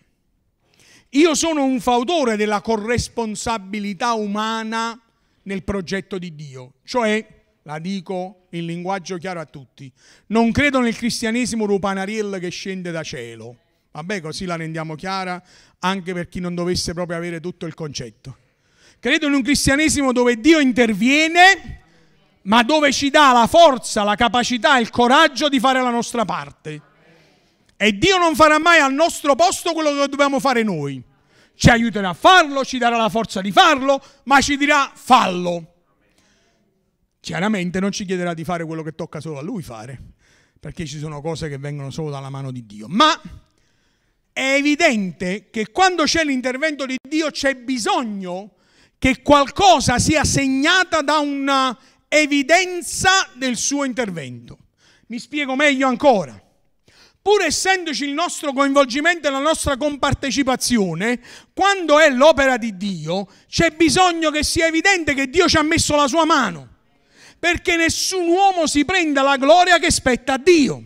Io 1.11 1.35
sono 1.35 1.65
un 1.65 1.81
fautore 1.81 2.37
della 2.37 2.61
corresponsabilità 2.61 4.15
umana 4.15 5.01
nel 5.43 5.63
progetto 5.63 6.19
di 6.19 6.35
Dio, 6.35 6.75
cioè, 6.85 7.25
la 7.63 7.79
dico 7.79 8.47
in 8.51 8.67
linguaggio 8.67 9.17
chiaro 9.17 9.41
a 9.41 9.45
tutti, 9.45 9.91
non 10.29 10.51
credo 10.53 10.81
nel 10.81 10.97
cristianesimo 10.97 11.65
rupanariel 11.65 12.39
che 12.41 12.49
scende 12.49 12.91
da 12.91 13.03
cielo. 13.03 13.57
Vabbè, 13.93 14.21
così 14.21 14.45
la 14.45 14.57
rendiamo 14.57 14.95
chiara 14.95 15.43
anche 15.79 16.13
per 16.13 16.29
chi 16.29 16.41
non 16.41 16.55
dovesse 16.55 16.93
proprio 16.93 17.17
avere 17.17 17.41
tutto 17.41 17.65
il 17.65 17.75
concetto. 17.75 18.37
Credo 18.99 19.27
in 19.27 19.35
un 19.35 19.43
cristianesimo 19.43 20.13
dove 20.13 20.39
Dio 20.39 20.59
interviene, 20.59 21.83
ma 22.43 22.63
dove 22.63 22.93
ci 22.93 23.09
dà 23.09 23.33
la 23.33 23.47
forza, 23.47 24.03
la 24.03 24.15
capacità, 24.15 24.79
il 24.79 24.91
coraggio 24.91 25.49
di 25.49 25.59
fare 25.59 25.81
la 25.81 25.91
nostra 25.91 26.25
parte. 26.25 26.86
E 27.77 27.99
Dio 27.99 28.17
non 28.17 28.35
farà 28.35 28.59
mai 28.59 28.81
al 28.81 28.95
nostro 28.95 29.35
posto 29.35 29.73
quello 29.73 29.91
che 29.91 30.09
dobbiamo 30.09 30.41
fare 30.41 30.63
noi. 30.63 31.03
Ci 31.55 31.69
aiuterà 31.69 32.11
a 32.11 32.15
farlo, 32.15 32.65
ci 32.65 32.79
darà 32.79 32.97
la 32.97 33.09
forza 33.09 33.41
di 33.41 33.53
farlo, 33.53 34.03
ma 34.25 34.41
ci 34.41 34.57
dirà 34.57 34.91
fallo. 34.95 35.75
Chiaramente 37.21 37.79
non 37.81 37.93
ci 37.93 38.05
chiederà 38.05 38.35
di 38.35 38.45
fare 38.45 38.65
quello 38.65 38.83
che 38.83 38.95
tocca 38.95 39.21
solo 39.21 39.39
a 39.39 39.43
lui 39.43 39.63
fare, 39.63 40.01
perché 40.59 40.87
ci 40.87 40.99
sono 40.99 41.21
cose 41.21 41.49
che 41.49 41.59
vengono 41.59 41.91
solo 41.91 42.11
dalla 42.11 42.31
mano 42.31 42.51
di 42.51 42.65
Dio. 42.65 42.87
Ma 42.89 43.21
è 44.33 44.55
evidente 44.55 45.51
che 45.51 45.71
quando 45.71 46.05
c'è 46.05 46.25
l'intervento 46.25 46.87
di 46.87 46.97
Dio 47.07 47.31
c'è 47.31 47.57
bisogno 47.57 48.55
che 48.99 49.21
qualcosa 49.23 49.99
sia 49.99 50.25
segnata 50.25 51.03
da 51.03 51.19
una 51.19 51.77
evidenza 52.09 53.29
del 53.35 53.57
suo 53.57 53.85
intervento. 53.85 54.59
Mi 55.09 55.19
spiego 55.19 55.57
meglio 55.57 55.89
ancora 55.89 56.41
pur 57.27 57.43
essendoci 57.43 58.05
il 58.05 58.13
nostro 58.13 58.53
coinvolgimento 58.53 59.27
e 59.27 59.33
la 59.33 59.41
nostra 59.41 59.77
compartecipazione, 59.77 61.19
quando 61.53 61.99
è 61.99 62.09
l'opera 62.09 62.57
di 62.57 62.77
Dio, 62.77 63.27
c'è 63.49 63.73
bisogno 63.73 64.31
che 64.31 64.45
sia 64.45 64.69
evidente 64.69 65.13
che 65.13 65.29
Dio 65.29 65.49
ci 65.49 65.57
ha 65.57 65.63
messo 65.63 65.97
la 65.97 66.07
sua 66.07 66.25
mano, 66.25 66.69
perché 67.37 67.75
nessun 67.75 68.29
uomo 68.29 68.69
si 68.69 68.85
prenda 68.85 69.23
la 69.23 69.37
gloria 69.39 69.81
che 69.81 69.91
spetta 69.91 70.35
a 70.35 70.39
Dio. 70.39 70.85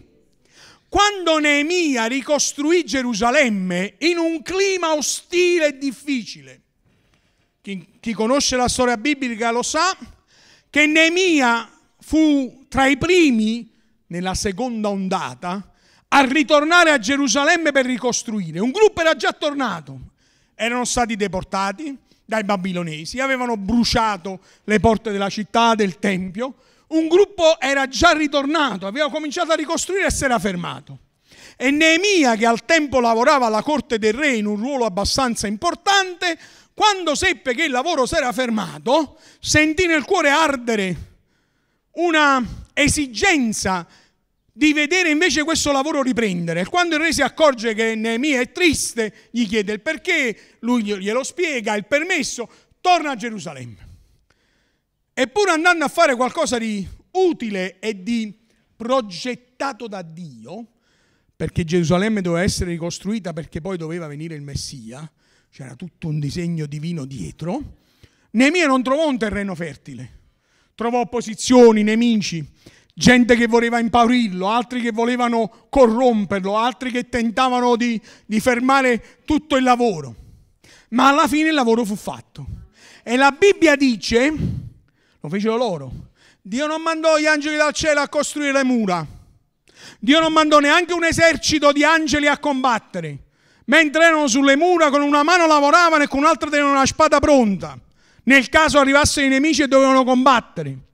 Quando 0.88 1.38
Neemia 1.40 2.07
ricostruì 2.07 2.87
Gerusalemme 2.87 3.96
in 3.98 4.16
un 4.16 4.40
clima 4.40 4.94
ostile 4.94 5.66
e 5.66 5.76
difficile, 5.76 6.62
chi, 7.61 7.87
chi 8.00 8.14
conosce 8.14 8.57
la 8.57 8.68
storia 8.68 8.96
biblica 8.96 9.50
lo 9.50 9.62
sa, 9.62 9.94
che 10.70 10.87
Neemia 10.87 11.70
fu 11.98 12.64
tra 12.66 12.87
i 12.87 12.96
primi 12.96 13.70
nella 14.07 14.33
seconda 14.33 14.88
ondata 14.88 15.69
a 16.12 16.20
ritornare 16.23 16.90
a 16.90 16.99
Gerusalemme 16.99 17.73
per 17.73 17.87
ricostruire. 17.87 18.59
Un 18.61 18.70
gruppo 18.70 19.01
era 19.01 19.14
già 19.14 19.33
tornato, 19.33 19.99
erano 20.55 20.85
stati 20.85 21.16
deportati 21.16 21.96
dai 22.25 22.44
babilonesi, 22.44 23.20
avevano 23.20 23.57
bruciato 23.57 24.40
le 24.64 24.81
porte 24.81 25.12
della 25.12 25.29
città, 25.29 25.75
del 25.75 25.99
tempio. 25.99 26.55
Un 26.88 27.07
gruppo 27.07 27.61
era 27.61 27.87
già 27.87 28.12
ritornato, 28.12 28.87
aveva 28.87 29.11
cominciato 29.11 29.53
a 29.53 29.57
ricostruire 29.57 30.07
e 30.07 30.11
si 30.11 30.25
era 30.25 30.38
fermato. 30.38 30.99
E 31.57 31.70
Neemia, 31.70 32.37
che 32.37 32.46
al 32.46 32.64
tempo 32.64 33.01
lavorava 33.01 33.46
alla 33.46 33.62
corte 33.62 33.99
del 33.99 34.14
re 34.14 34.35
in 34.35 34.46
un 34.46 34.57
ruolo 34.57 34.87
abbastanza 34.87 35.46
importante, 35.46 36.38
quando 36.75 37.14
seppe 37.14 37.55
che 37.55 37.64
il 37.64 37.70
lavoro 37.70 38.07
si 38.07 38.14
era 38.14 38.33
fermato, 38.33 39.18
sentì 39.38 39.87
nel 39.87 40.05
cuore 40.05 40.31
ardere 40.31 40.96
una 41.92 42.42
esigenza 42.73 43.87
di 44.52 44.72
vedere 44.72 45.10
invece 45.10 45.44
questo 45.44 45.72
lavoro 45.72 46.02
riprendere. 46.02 46.64
Quando 46.64 46.96
il 46.96 47.02
re 47.02 47.12
si 47.12 47.22
accorge 47.22 47.74
che 47.74 47.94
Neemia 47.94 48.40
è 48.40 48.52
triste, 48.52 49.28
gli 49.30 49.46
chiede 49.46 49.72
il 49.72 49.80
perché, 49.80 50.56
lui 50.60 50.82
glielo 50.82 51.22
spiega, 51.22 51.74
il 51.74 51.86
permesso, 51.86 52.48
torna 52.80 53.10
a 53.10 53.16
Gerusalemme. 53.16 53.88
Eppure 55.12 55.50
andando 55.50 55.84
a 55.84 55.88
fare 55.88 56.16
qualcosa 56.16 56.58
di 56.58 56.86
utile 57.12 57.78
e 57.78 58.02
di 58.02 58.34
progettato 58.76 59.86
da 59.86 60.02
Dio, 60.02 60.66
perché 61.36 61.64
Gerusalemme 61.64 62.20
doveva 62.22 62.42
essere 62.42 62.70
ricostruita 62.70 63.32
perché 63.32 63.60
poi 63.60 63.76
doveva 63.76 64.06
venire 64.06 64.34
il 64.34 64.42
Messia, 64.42 65.10
c'era 65.50 65.74
tutto 65.74 66.08
un 66.08 66.18
disegno 66.18 66.66
divino 66.66 67.04
dietro, 67.04 67.76
Neemia 68.32 68.66
non 68.66 68.82
trovò 68.82 69.08
un 69.08 69.18
terreno 69.18 69.54
fertile, 69.54 70.18
trovò 70.74 71.00
opposizioni, 71.00 71.82
nemici, 71.82 72.46
gente 73.00 73.34
che 73.34 73.46
voleva 73.46 73.78
impaurirlo, 73.78 74.46
altri 74.46 74.82
che 74.82 74.92
volevano 74.92 75.68
corromperlo, 75.70 76.58
altri 76.58 76.90
che 76.90 77.08
tentavano 77.08 77.74
di, 77.74 77.98
di 78.26 78.40
fermare 78.40 79.20
tutto 79.24 79.56
il 79.56 79.62
lavoro. 79.62 80.14
Ma 80.90 81.08
alla 81.08 81.26
fine 81.26 81.48
il 81.48 81.54
lavoro 81.54 81.82
fu 81.86 81.96
fatto. 81.96 82.44
E 83.02 83.16
la 83.16 83.30
Bibbia 83.30 83.74
dice, 83.74 84.30
lo 85.18 85.28
fecero 85.30 85.56
loro, 85.56 85.90
Dio 86.42 86.66
non 86.66 86.82
mandò 86.82 87.16
gli 87.16 87.24
angeli 87.24 87.56
dal 87.56 87.72
cielo 87.72 88.00
a 88.00 88.08
costruire 88.10 88.52
le 88.52 88.64
mura. 88.64 89.06
Dio 89.98 90.20
non 90.20 90.34
mandò 90.34 90.58
neanche 90.58 90.92
un 90.92 91.04
esercito 91.04 91.72
di 91.72 91.82
angeli 91.82 92.26
a 92.26 92.36
combattere. 92.36 93.16
Mentre 93.64 94.04
erano 94.04 94.28
sulle 94.28 94.56
mura, 94.56 94.90
con 94.90 95.00
una 95.00 95.22
mano 95.22 95.46
lavoravano 95.46 96.02
e 96.02 96.06
con 96.06 96.18
un'altra 96.18 96.50
tenevano 96.50 96.74
una 96.74 96.86
spada 96.86 97.18
pronta. 97.18 97.78
Nel 98.24 98.50
caso 98.50 98.78
arrivassero 98.78 99.24
i 99.24 99.30
nemici 99.30 99.62
e 99.62 99.68
dovevano 99.68 100.04
combattere. 100.04 100.89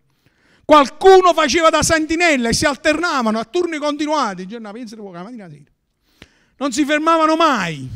Qualcuno 0.66 1.32
faceva 1.32 1.70
da 1.70 1.84
sentinella 1.84 2.48
e 2.48 2.52
si 2.52 2.64
alternavano 2.66 3.38
a 3.38 3.44
turni 3.44 3.78
continuati, 3.78 4.48
giorno, 4.48 4.72
pensa 4.72 4.96
la 4.96 5.22
mattina 5.22 5.48
sera. 5.48 5.70
Non 6.56 6.72
si 6.72 6.84
fermavano 6.84 7.36
mai. 7.36 7.88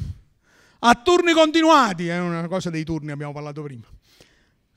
A 0.78 0.94
turni 0.94 1.32
continuati, 1.32 2.06
è 2.06 2.20
una 2.20 2.46
cosa 2.46 2.70
dei 2.70 2.84
turni, 2.84 3.10
abbiamo 3.10 3.32
parlato 3.32 3.64
prima. 3.64 3.86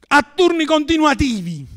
A 0.07 0.23
turni 0.23 0.65
continuativi. 0.65 1.67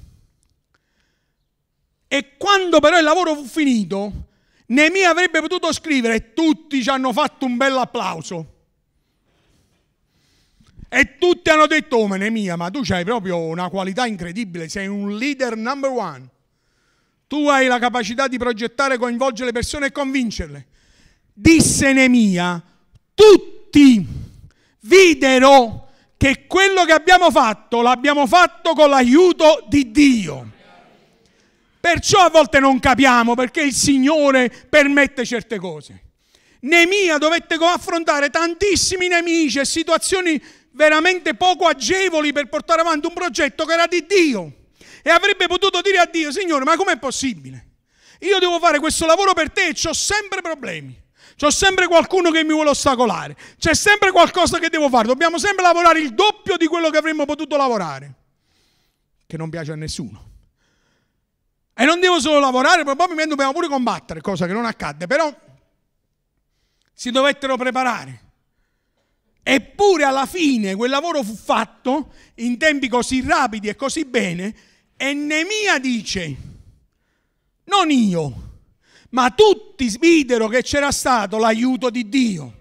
E 2.08 2.36
quando 2.38 2.80
però 2.80 2.96
il 2.96 3.04
lavoro 3.04 3.34
fu 3.34 3.44
finito, 3.44 4.12
Nemia 4.68 5.10
avrebbe 5.10 5.42
potuto 5.42 5.70
scrivere 5.70 6.14
e 6.14 6.32
tutti 6.32 6.82
ci 6.82 6.88
hanno 6.88 7.12
fatto 7.12 7.44
un 7.44 7.58
bel 7.58 7.76
applauso. 7.76 8.54
E 10.88 11.18
tutti 11.18 11.50
hanno 11.50 11.66
detto, 11.66 11.96
oh 11.96 12.06
Nemia, 12.14 12.56
ma 12.56 12.70
tu 12.70 12.82
hai 12.88 13.04
proprio 13.04 13.38
una 13.38 13.68
qualità 13.68 14.06
incredibile, 14.06 14.68
sei 14.68 14.86
un 14.86 15.16
leader 15.16 15.56
number 15.56 15.90
one. 15.90 16.28
Tu 17.26 17.48
hai 17.48 17.66
la 17.66 17.78
capacità 17.78 18.28
di 18.28 18.38
progettare, 18.38 18.98
coinvolgere 18.98 19.46
le 19.46 19.52
persone 19.52 19.86
e 19.86 19.92
convincerle. 19.92 20.66
Disse 21.32 21.92
Nemia, 21.92 22.62
tutti 23.14 24.06
videro 24.80 25.88
che 26.16 26.46
quello 26.46 26.84
che 26.84 26.92
abbiamo 26.92 27.30
fatto 27.30 27.82
l'abbiamo 27.82 28.26
fatto 28.26 28.72
con 28.72 28.88
l'aiuto 28.88 29.64
di 29.68 29.90
Dio. 29.90 30.52
Perciò 31.80 32.20
a 32.20 32.30
volte 32.30 32.58
non 32.58 32.80
capiamo 32.80 33.34
perché 33.34 33.62
il 33.62 33.74
Signore 33.74 34.50
permette 34.68 35.24
certe 35.24 35.58
cose. 35.58 36.02
Nemia 36.60 37.18
dovette 37.18 37.56
affrontare 37.60 38.30
tantissimi 38.30 39.08
nemici 39.08 39.58
e 39.58 39.64
situazioni 39.64 40.42
veramente 40.76 41.34
poco 41.34 41.66
agevoli 41.66 42.32
per 42.32 42.48
portare 42.48 42.82
avanti 42.82 43.06
un 43.06 43.14
progetto 43.14 43.64
che 43.64 43.72
era 43.72 43.86
di 43.86 44.06
Dio. 44.06 44.52
E 45.02 45.10
avrebbe 45.10 45.46
potuto 45.46 45.80
dire 45.80 45.98
a 45.98 46.06
Dio, 46.06 46.30
Signore, 46.30 46.64
ma 46.64 46.76
com'è 46.76 46.98
possibile? 46.98 47.64
Io 48.20 48.38
devo 48.38 48.58
fare 48.58 48.78
questo 48.78 49.06
lavoro 49.06 49.32
per 49.32 49.50
te 49.50 49.68
e 49.68 49.74
ho 49.88 49.92
sempre 49.92 50.42
problemi. 50.42 51.04
C'ho 51.38 51.50
sempre 51.50 51.86
qualcuno 51.86 52.30
che 52.30 52.44
mi 52.44 52.52
vuole 52.52 52.70
ostacolare. 52.70 53.36
C'è 53.58 53.74
sempre 53.74 54.10
qualcosa 54.10 54.58
che 54.58 54.68
devo 54.68 54.88
fare. 54.88 55.06
Dobbiamo 55.06 55.38
sempre 55.38 55.62
lavorare 55.62 56.00
il 56.00 56.14
doppio 56.14 56.56
di 56.56 56.66
quello 56.66 56.88
che 56.88 56.96
avremmo 56.96 57.26
potuto 57.26 57.56
lavorare. 57.56 58.14
Che 59.26 59.36
non 59.36 59.50
piace 59.50 59.72
a 59.72 59.76
nessuno. 59.76 60.30
E 61.74 61.84
non 61.84 62.00
devo 62.00 62.20
solo 62.20 62.38
lavorare, 62.38 62.84
probabilmente 62.84 63.30
dobbiamo 63.30 63.52
pure 63.52 63.68
combattere, 63.68 64.22
cosa 64.22 64.46
che 64.46 64.52
non 64.54 64.64
accadde. 64.64 65.06
Però 65.06 65.34
si 66.94 67.10
dovettero 67.10 67.56
preparare. 67.56 68.25
Eppure 69.48 70.02
alla 70.02 70.26
fine 70.26 70.74
quel 70.74 70.90
lavoro 70.90 71.22
fu 71.22 71.36
fatto 71.36 72.12
in 72.36 72.58
tempi 72.58 72.88
così 72.88 73.22
rapidi 73.24 73.68
e 73.68 73.76
così 73.76 74.04
bene 74.04 74.52
e 74.96 75.12
Nemia 75.14 75.78
dice, 75.78 76.36
non 77.66 77.88
io, 77.88 78.58
ma 79.10 79.30
tutti 79.30 79.88
videro 80.00 80.48
che 80.48 80.62
c'era 80.62 80.90
stato 80.90 81.38
l'aiuto 81.38 81.90
di 81.90 82.08
Dio. 82.08 82.55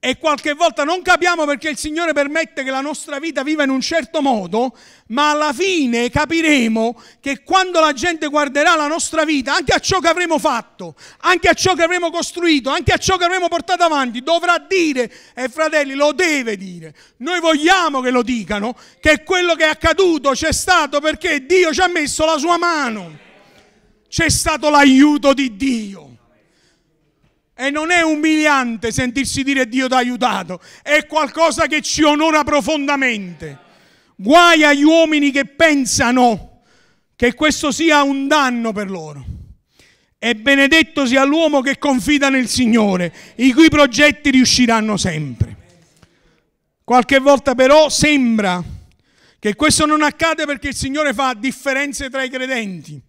E 0.00 0.16
qualche 0.16 0.52
volta 0.52 0.84
non 0.84 1.02
capiamo 1.02 1.44
perché 1.44 1.70
il 1.70 1.76
Signore 1.76 2.12
permette 2.12 2.62
che 2.62 2.70
la 2.70 2.80
nostra 2.80 3.18
vita 3.18 3.42
viva 3.42 3.64
in 3.64 3.70
un 3.70 3.80
certo 3.80 4.22
modo, 4.22 4.76
ma 5.08 5.30
alla 5.30 5.52
fine 5.52 6.08
capiremo 6.08 7.02
che 7.18 7.42
quando 7.42 7.80
la 7.80 7.92
gente 7.92 8.28
guarderà 8.28 8.76
la 8.76 8.86
nostra 8.86 9.24
vita, 9.24 9.56
anche 9.56 9.72
a 9.72 9.80
ciò 9.80 9.98
che 9.98 10.06
avremo 10.06 10.38
fatto, 10.38 10.94
anche 11.22 11.48
a 11.48 11.52
ciò 11.54 11.74
che 11.74 11.82
avremo 11.82 12.12
costruito, 12.12 12.70
anche 12.70 12.92
a 12.92 12.96
ciò 12.96 13.16
che 13.16 13.24
avremo 13.24 13.48
portato 13.48 13.82
avanti, 13.82 14.22
dovrà 14.22 14.58
dire, 14.58 15.12
e 15.34 15.48
fratelli, 15.48 15.94
lo 15.94 16.12
deve 16.12 16.56
dire. 16.56 16.94
Noi 17.16 17.40
vogliamo 17.40 18.00
che 18.00 18.10
lo 18.10 18.22
dicano, 18.22 18.76
che 19.00 19.24
quello 19.24 19.56
che 19.56 19.64
è 19.64 19.68
accaduto 19.68 20.30
c'è 20.30 20.52
stato 20.52 21.00
perché 21.00 21.44
Dio 21.44 21.72
ci 21.72 21.80
ha 21.80 21.88
messo 21.88 22.24
la 22.24 22.38
sua 22.38 22.56
mano. 22.56 23.18
C'è 24.08 24.30
stato 24.30 24.70
l'aiuto 24.70 25.34
di 25.34 25.56
Dio. 25.56 26.07
E 27.60 27.70
non 27.70 27.90
è 27.90 28.02
umiliante 28.02 28.92
sentirsi 28.92 29.42
dire 29.42 29.66
Dio 29.66 29.88
ti 29.88 29.94
ha 29.94 29.96
aiutato, 29.96 30.60
è 30.80 31.06
qualcosa 31.06 31.66
che 31.66 31.82
ci 31.82 32.04
onora 32.04 32.44
profondamente. 32.44 33.58
Guai 34.14 34.62
agli 34.62 34.84
uomini 34.84 35.32
che 35.32 35.44
pensano 35.44 36.60
che 37.16 37.34
questo 37.34 37.72
sia 37.72 38.02
un 38.02 38.28
danno 38.28 38.70
per 38.70 38.88
loro. 38.88 39.24
E 40.20 40.36
benedetto 40.36 41.04
sia 41.04 41.24
l'uomo 41.24 41.60
che 41.60 41.78
confida 41.78 42.28
nel 42.28 42.46
Signore, 42.46 43.12
i 43.38 43.52
cui 43.52 43.68
progetti 43.68 44.30
riusciranno 44.30 44.96
sempre. 44.96 45.56
Qualche 46.84 47.18
volta 47.18 47.56
però 47.56 47.88
sembra 47.88 48.62
che 49.40 49.56
questo 49.56 49.84
non 49.84 50.02
accade 50.02 50.46
perché 50.46 50.68
il 50.68 50.76
Signore 50.76 51.12
fa 51.12 51.34
differenze 51.34 52.08
tra 52.08 52.22
i 52.22 52.30
credenti. 52.30 53.02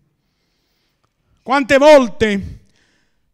Quante 1.43 1.77
volte 1.77 2.58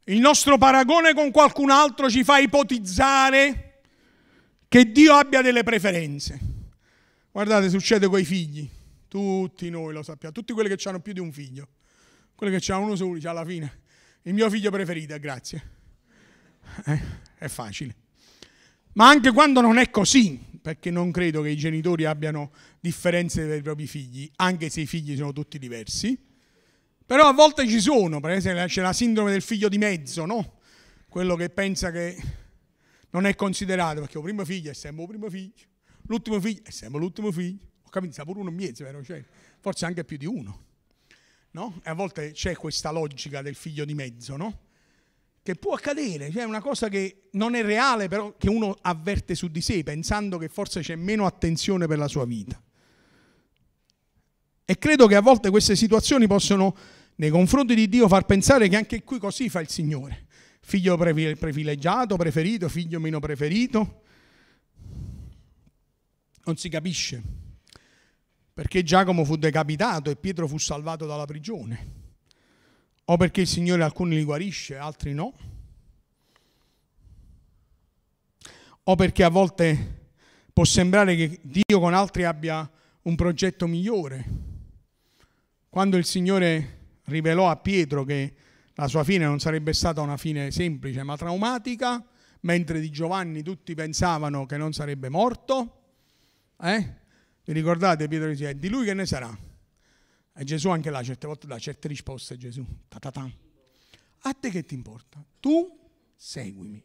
il 0.06 0.20
nostro 0.20 0.58
paragone 0.58 1.14
con 1.14 1.32
qualcun 1.32 1.70
altro 1.70 2.10
ci 2.10 2.24
fa 2.24 2.38
ipotizzare 2.38 3.82
che 4.68 4.92
Dio 4.92 5.14
abbia 5.14 5.42
delle 5.42 5.64
preferenze. 5.64 6.40
Guardate, 7.32 7.70
succede 7.70 8.08
con 8.08 8.20
i 8.20 8.26
figli. 8.26 8.70
Tutti 9.08 9.70
noi 9.70 9.94
lo 9.94 10.04
sappiamo, 10.04 10.34
tutti 10.34 10.54
quelli 10.54 10.74
che 10.74 10.90
hanno 10.90 11.00
più 11.00 11.14
di 11.14 11.20
un 11.20 11.32
figlio. 11.32 11.70
Quelli 12.36 12.58
che 12.58 12.72
hanno 12.72 12.86
uno 12.86 12.96
solo, 12.96 13.18
alla 13.30 13.46
fine, 13.46 13.82
il 14.24 14.34
mio 14.34 14.50
figlio 14.50 14.70
preferito, 14.70 15.18
grazie. 15.18 15.72
Eh, 16.86 17.02
è 17.38 17.48
facile. 17.48 17.96
Ma 18.94 19.08
anche 19.08 19.32
quando 19.32 19.62
non 19.62 19.78
è 19.78 19.90
così, 19.90 20.40
perché 20.62 20.92
non 20.92 21.12
credo 21.12 21.42
che 21.42 21.50
i 21.50 21.56
genitori 21.56 22.06
abbiano 22.06 22.52
differenze 22.80 23.46
per 23.46 23.58
i 23.58 23.62
propri 23.62 23.88
figli, 23.88 24.30
anche 24.38 24.70
se 24.70 24.82
i 24.82 24.86
figli 24.86 25.16
sono 25.16 25.32
tutti 25.32 25.58
diversi, 25.58 26.18
però 27.06 27.28
a 27.28 27.34
volte 27.34 27.68
ci 27.68 27.80
sono, 27.80 28.20
per 28.20 28.32
esempio 28.32 28.66
c'è 28.66 28.82
la 28.82 28.94
sindrome 28.94 29.32
del 29.32 29.44
figlio 29.44 29.70
di 29.70 29.78
mezzo, 29.78 30.26
no? 30.26 30.60
Quello 31.08 31.36
che 31.36 31.50
pensa 31.50 31.92
che 31.92 32.18
non 33.12 33.26
è 33.26 33.36
considerato, 33.36 34.02
perché 34.02 34.18
il 34.18 34.24
primo 34.24 34.44
figlio 34.44 34.72
è 34.72 34.74
sempre 34.74 35.04
il 35.04 35.10
primo 35.10 35.30
figlio, 35.30 35.54
l'ultimo 36.08 36.40
figlio 36.42 36.62
è 36.64 36.72
sempre 36.72 37.00
l'ultimo 37.00 37.32
figlio. 37.32 37.60
Ho 37.84 37.90
capito, 37.90 38.14
sta 38.14 38.26
pure 38.26 38.40
uno 38.40 38.50
in 38.50 38.56
mezzo, 38.56 38.84
vero? 38.84 39.04
Cioè, 39.04 39.24
forse 39.60 39.86
anche 39.86 40.04
più 40.04 40.18
di 40.18 40.26
uno. 40.26 40.64
No? 41.52 41.80
E 41.84 41.90
a 41.90 41.94
volte 41.94 42.32
c'è 42.32 42.56
questa 42.56 42.92
logica 42.92 43.42
del 43.42 43.56
figlio 43.56 43.86
di 43.86 43.94
mezzo, 43.94 44.36
no? 44.36 44.60
Che 45.44 45.56
può 45.56 45.76
accadere, 45.76 46.32
cioè 46.32 46.44
una 46.44 46.60
cosa 46.60 46.90
che 46.90 47.28
non 47.34 47.54
è 47.54 47.62
reale, 47.62 48.08
però 48.08 48.36
che 48.36 48.50
uno 48.50 48.76
avverte 48.82 49.36
su 49.36 49.48
di 49.48 49.62
sé, 49.62 49.84
pensando 49.84 50.40
che 50.40 50.50
forse 50.50 50.82
c'è 50.82 50.96
meno 50.96 51.28
attenzione 51.28 51.86
per 51.86 52.00
la 52.00 52.08
sua 52.08 52.26
vita. 52.26 52.60
E 54.68 54.80
credo 54.80 55.06
che 55.06 55.16
a 55.16 55.22
volte 55.22 55.52
queste 55.52 55.76
situazioni 55.76 56.26
possono, 56.26 56.76
nei 57.18 57.30
confronti 57.30 57.76
di 57.76 57.88
Dio, 57.88 58.08
far 58.08 58.26
pensare 58.26 58.68
che 58.68 58.76
anche 58.76 59.04
qui 59.04 59.20
così 59.20 59.48
fa 59.48 59.60
il 59.60 59.70
Signore. 59.70 60.26
Figlio 60.60 60.98
privilegiato, 60.98 62.16
preferito, 62.16 62.68
figlio 62.68 63.00
meno 63.00 63.20
preferito. 63.20 64.02
Non 66.46 66.58
si 66.58 66.68
capisce. 66.70 67.22
Perché 68.52 68.82
Giacomo 68.82 69.24
fu 69.24 69.36
decapitato 69.36 70.10
e 70.10 70.16
Pietro 70.16 70.48
fu 70.48 70.58
salvato 70.58 71.06
dalla 71.06 71.26
prigione. 71.26 71.94
O 73.06 73.18
perché 73.18 73.42
il 73.42 73.48
Signore 73.48 73.84
alcuni 73.84 74.16
li 74.16 74.24
guarisce, 74.24 74.78
altri 74.78 75.14
no. 75.14 75.32
O 78.82 78.96
perché 78.96 79.24
a 79.24 79.30
volte 79.30 80.10
può 80.52 80.64
sembrare 80.64 81.16
che 81.16 81.40
Dio 81.44 81.80
con 81.80 81.94
altri 81.94 82.24
abbia 82.24 82.68
un 83.04 83.16
progetto 83.16 83.68
migliore 83.68 84.54
quando 85.76 85.98
il 85.98 86.06
Signore 86.06 87.00
rivelò 87.08 87.50
a 87.50 87.58
Pietro 87.58 88.06
che 88.06 88.34
la 88.76 88.88
sua 88.88 89.04
fine 89.04 89.26
non 89.26 89.42
sarebbe 89.42 89.74
stata 89.74 90.00
una 90.00 90.16
fine 90.16 90.50
semplice 90.50 91.04
ma 91.04 91.18
traumatica, 91.18 92.02
mentre 92.44 92.80
di 92.80 92.90
Giovanni 92.90 93.44
tutti 93.44 93.74
pensavano 93.74 94.46
che 94.46 94.56
non 94.56 94.72
sarebbe 94.72 95.10
morto. 95.10 95.82
Eh? 96.62 96.96
Vi 97.44 97.52
ricordate 97.52 98.08
Pietro 98.08 98.30
dice, 98.30 98.58
di 98.58 98.70
lui 98.70 98.86
che 98.86 98.94
ne 98.94 99.06
sarà? 99.06 99.38
E 100.34 100.44
Gesù 100.46 100.70
anche 100.70 100.90
là 100.90 101.04
certe 101.04 101.28
volte 101.28 101.46
dà 101.46 101.60
certe 101.60 101.90
risposte, 101.90 102.38
Gesù. 102.38 102.66
Ta-ta-ta. 102.88 103.30
A 104.20 104.32
te 104.32 104.50
che 104.50 104.64
ti 104.64 104.76
importa? 104.76 105.22
Tu 105.42 105.78
seguimi. 106.16 106.82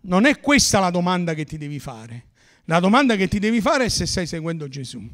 Non 0.00 0.24
è 0.24 0.40
questa 0.40 0.80
la 0.80 0.90
domanda 0.90 1.32
che 1.32 1.44
ti 1.44 1.58
devi 1.58 1.78
fare. 1.78 2.30
La 2.64 2.80
domanda 2.80 3.14
che 3.14 3.28
ti 3.28 3.38
devi 3.38 3.60
fare 3.60 3.84
è 3.84 3.88
se 3.88 4.04
stai 4.04 4.26
seguendo 4.26 4.66
Gesù. 4.66 5.08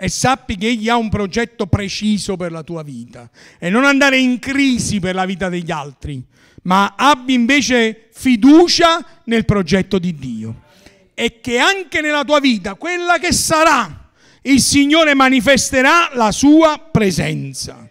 E 0.00 0.08
sappi 0.08 0.56
che 0.56 0.68
Egli 0.68 0.88
ha 0.88 0.96
un 0.96 1.08
progetto 1.08 1.66
preciso 1.66 2.36
per 2.36 2.52
la 2.52 2.62
tua 2.62 2.84
vita. 2.84 3.28
E 3.58 3.68
non 3.68 3.84
andare 3.84 4.16
in 4.16 4.38
crisi 4.38 5.00
per 5.00 5.16
la 5.16 5.24
vita 5.24 5.48
degli 5.48 5.72
altri, 5.72 6.24
ma 6.62 6.94
abbi 6.96 7.34
invece 7.34 8.08
fiducia 8.12 9.22
nel 9.24 9.44
progetto 9.44 9.98
di 9.98 10.14
Dio. 10.14 10.62
E 11.14 11.40
che 11.40 11.58
anche 11.58 12.00
nella 12.00 12.22
tua 12.22 12.38
vita, 12.38 12.76
quella 12.76 13.18
che 13.18 13.32
sarà, 13.32 14.12
il 14.42 14.60
Signore 14.60 15.14
manifesterà 15.14 16.14
la 16.14 16.30
sua 16.30 16.78
presenza. 16.78 17.90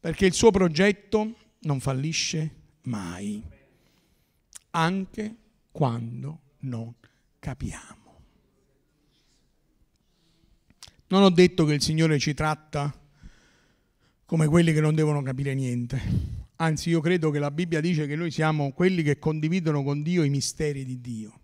Perché 0.00 0.26
il 0.26 0.32
suo 0.32 0.50
progetto 0.50 1.34
non 1.60 1.78
fallisce 1.78 2.50
mai, 2.82 3.40
anche 4.70 5.36
quando 5.70 6.40
non 6.62 6.92
capiamo. 7.38 8.01
Non 11.12 11.24
ho 11.24 11.28
detto 11.28 11.66
che 11.66 11.74
il 11.74 11.82
Signore 11.82 12.18
ci 12.18 12.32
tratta 12.32 12.90
come 14.24 14.46
quelli 14.46 14.72
che 14.72 14.80
non 14.80 14.94
devono 14.94 15.20
capire 15.20 15.52
niente. 15.52 16.00
Anzi, 16.56 16.88
io 16.88 17.02
credo 17.02 17.28
che 17.28 17.38
la 17.38 17.50
Bibbia 17.50 17.82
dice 17.82 18.06
che 18.06 18.16
noi 18.16 18.30
siamo 18.30 18.72
quelli 18.72 19.02
che 19.02 19.18
condividono 19.18 19.82
con 19.82 20.02
Dio 20.02 20.22
i 20.22 20.30
misteri 20.30 20.86
di 20.86 21.02
Dio. 21.02 21.40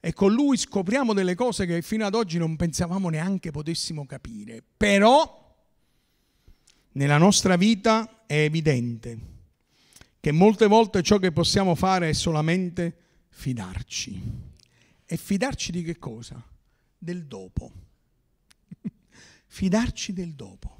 E 0.00 0.14
con 0.14 0.32
Lui 0.32 0.56
scopriamo 0.56 1.12
delle 1.12 1.34
cose 1.34 1.66
che 1.66 1.82
fino 1.82 2.06
ad 2.06 2.14
oggi 2.14 2.38
non 2.38 2.56
pensavamo 2.56 3.10
neanche 3.10 3.50
potessimo 3.50 4.06
capire. 4.06 4.62
Però 4.74 5.54
nella 6.92 7.18
nostra 7.18 7.56
vita 7.56 8.24
è 8.24 8.38
evidente 8.40 9.18
che 10.18 10.32
molte 10.32 10.66
volte 10.66 11.02
ciò 11.02 11.18
che 11.18 11.30
possiamo 11.30 11.74
fare 11.74 12.08
è 12.08 12.14
solamente 12.14 12.96
fidarci. 13.28 14.22
E 15.04 15.16
fidarci 15.18 15.72
di 15.72 15.82
che 15.82 15.98
cosa? 15.98 16.42
Del 16.96 17.26
dopo. 17.26 17.86
Fidarci 19.58 20.12
del 20.12 20.34
dopo. 20.34 20.78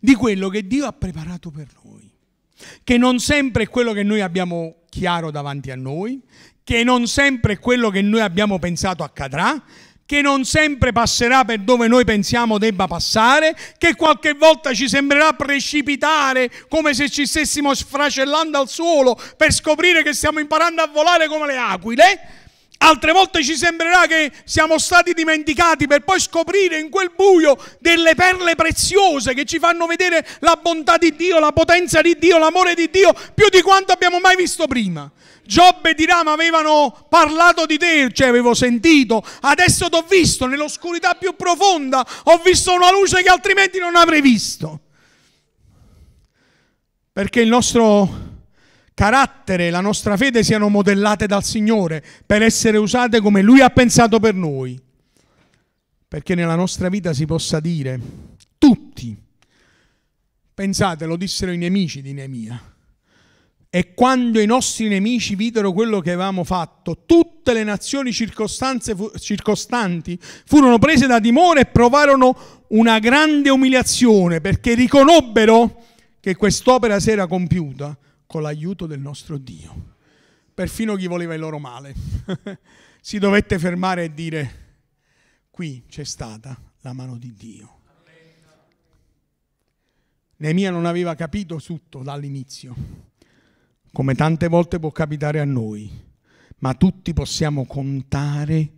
Di 0.00 0.14
quello 0.14 0.48
che 0.48 0.66
Dio 0.66 0.86
ha 0.86 0.92
preparato 0.92 1.50
per 1.50 1.66
noi. 1.84 2.10
Che 2.82 2.96
non 2.96 3.18
sempre 3.18 3.64
è 3.64 3.68
quello 3.68 3.92
che 3.92 4.02
noi 4.02 4.22
abbiamo 4.22 4.76
chiaro 4.88 5.30
davanti 5.30 5.70
a 5.70 5.76
noi, 5.76 6.18
che 6.64 6.84
non 6.84 7.06
sempre 7.06 7.52
è 7.52 7.58
quello 7.58 7.90
che 7.90 8.00
noi 8.00 8.22
abbiamo 8.22 8.58
pensato 8.58 9.04
accadrà, 9.04 9.62
che 10.06 10.22
non 10.22 10.46
sempre 10.46 10.90
passerà 10.90 11.44
per 11.44 11.58
dove 11.58 11.86
noi 11.86 12.04
pensiamo 12.04 12.56
debba 12.56 12.86
passare, 12.86 13.54
che 13.76 13.94
qualche 13.94 14.32
volta 14.32 14.72
ci 14.72 14.88
sembrerà 14.88 15.34
precipitare 15.34 16.50
come 16.68 16.94
se 16.94 17.10
ci 17.10 17.26
stessimo 17.26 17.74
sfracellando 17.74 18.58
al 18.58 18.70
suolo 18.70 19.20
per 19.36 19.52
scoprire 19.52 20.02
che 20.02 20.14
stiamo 20.14 20.38
imparando 20.38 20.80
a 20.80 20.86
volare 20.86 21.26
come 21.28 21.46
le 21.46 21.58
aquile. 21.58 22.47
Altre 22.80 23.10
volte 23.10 23.42
ci 23.42 23.56
sembrerà 23.56 24.06
che 24.06 24.30
siamo 24.44 24.78
stati 24.78 25.12
dimenticati 25.12 25.88
per 25.88 26.04
poi 26.04 26.20
scoprire 26.20 26.78
in 26.78 26.90
quel 26.90 27.10
buio 27.14 27.58
delle 27.80 28.14
perle 28.14 28.54
preziose 28.54 29.34
che 29.34 29.44
ci 29.44 29.58
fanno 29.58 29.86
vedere 29.86 30.24
la 30.40 30.56
bontà 30.62 30.96
di 30.96 31.16
Dio, 31.16 31.40
la 31.40 31.50
potenza 31.50 32.00
di 32.00 32.16
Dio, 32.16 32.38
l'amore 32.38 32.74
di 32.74 32.88
Dio 32.88 33.12
più 33.34 33.48
di 33.48 33.62
quanto 33.62 33.92
abbiamo 33.92 34.20
mai 34.20 34.36
visto 34.36 34.68
prima. 34.68 35.10
Giobbe 35.44 35.94
dirà, 35.94 36.22
ma 36.22 36.32
avevano 36.32 37.06
parlato 37.08 37.66
di 37.66 37.78
te, 37.78 38.12
cioè 38.12 38.28
avevo 38.28 38.54
sentito, 38.54 39.24
adesso 39.40 39.88
ti 39.88 39.96
ho 39.96 40.04
visto 40.08 40.46
nell'oscurità 40.46 41.14
più 41.14 41.34
profonda, 41.34 42.06
ho 42.24 42.38
visto 42.44 42.74
una 42.74 42.92
luce 42.92 43.22
che 43.22 43.28
altrimenti 43.28 43.78
non 43.78 43.96
avrei 43.96 44.20
visto. 44.20 44.80
Perché 47.12 47.40
il 47.40 47.48
nostro 47.48 48.27
carattere, 48.98 49.70
la 49.70 49.80
nostra 49.80 50.16
fede 50.16 50.42
siano 50.42 50.68
modellate 50.68 51.28
dal 51.28 51.44
Signore 51.44 52.04
per 52.26 52.42
essere 52.42 52.78
usate 52.78 53.20
come 53.20 53.42
Lui 53.42 53.60
ha 53.60 53.70
pensato 53.70 54.18
per 54.18 54.34
noi. 54.34 54.76
Perché 56.08 56.34
nella 56.34 56.56
nostra 56.56 56.88
vita 56.88 57.12
si 57.12 57.24
possa 57.24 57.60
dire, 57.60 58.00
tutti, 58.58 59.16
pensate, 60.52 61.06
lo 61.06 61.14
dissero 61.14 61.52
i 61.52 61.56
nemici 61.56 62.02
di 62.02 62.12
Neemia, 62.12 62.60
e 63.70 63.94
quando 63.94 64.40
i 64.40 64.46
nostri 64.46 64.88
nemici 64.88 65.36
videro 65.36 65.72
quello 65.72 66.00
che 66.00 66.10
avevamo 66.10 66.42
fatto, 66.42 67.04
tutte 67.06 67.52
le 67.52 67.62
nazioni 67.62 68.12
circostanti 68.12 70.18
furono 70.44 70.78
prese 70.80 71.06
da 71.06 71.20
timore 71.20 71.60
e 71.60 71.66
provarono 71.66 72.64
una 72.70 72.98
grande 72.98 73.48
umiliazione 73.48 74.40
perché 74.40 74.74
riconobbero 74.74 75.84
che 76.18 76.34
quest'opera 76.34 76.98
si 76.98 77.12
era 77.12 77.28
compiuta 77.28 77.96
con 78.28 78.42
l'aiuto 78.42 78.86
del 78.86 79.00
nostro 79.00 79.38
Dio. 79.38 79.96
Perfino 80.54 80.94
chi 80.94 81.08
voleva 81.08 81.34
il 81.34 81.40
loro 81.40 81.58
male 81.58 81.92
si 83.02 83.18
dovette 83.18 83.58
fermare 83.58 84.04
e 84.04 84.14
dire, 84.14 84.66
qui 85.50 85.82
c'è 85.88 86.04
stata 86.04 86.56
la 86.82 86.92
mano 86.92 87.18
di 87.18 87.34
Dio. 87.34 87.72
Neemia 90.36 90.70
non 90.70 90.86
aveva 90.86 91.16
capito 91.16 91.56
tutto 91.56 92.04
dall'inizio 92.04 93.16
come 93.92 94.14
tante 94.14 94.48
volte 94.48 94.78
può 94.78 94.92
capitare 94.92 95.40
a 95.40 95.44
noi, 95.44 95.90
ma 96.58 96.74
tutti 96.74 97.12
possiamo 97.12 97.64
contare 97.66 98.72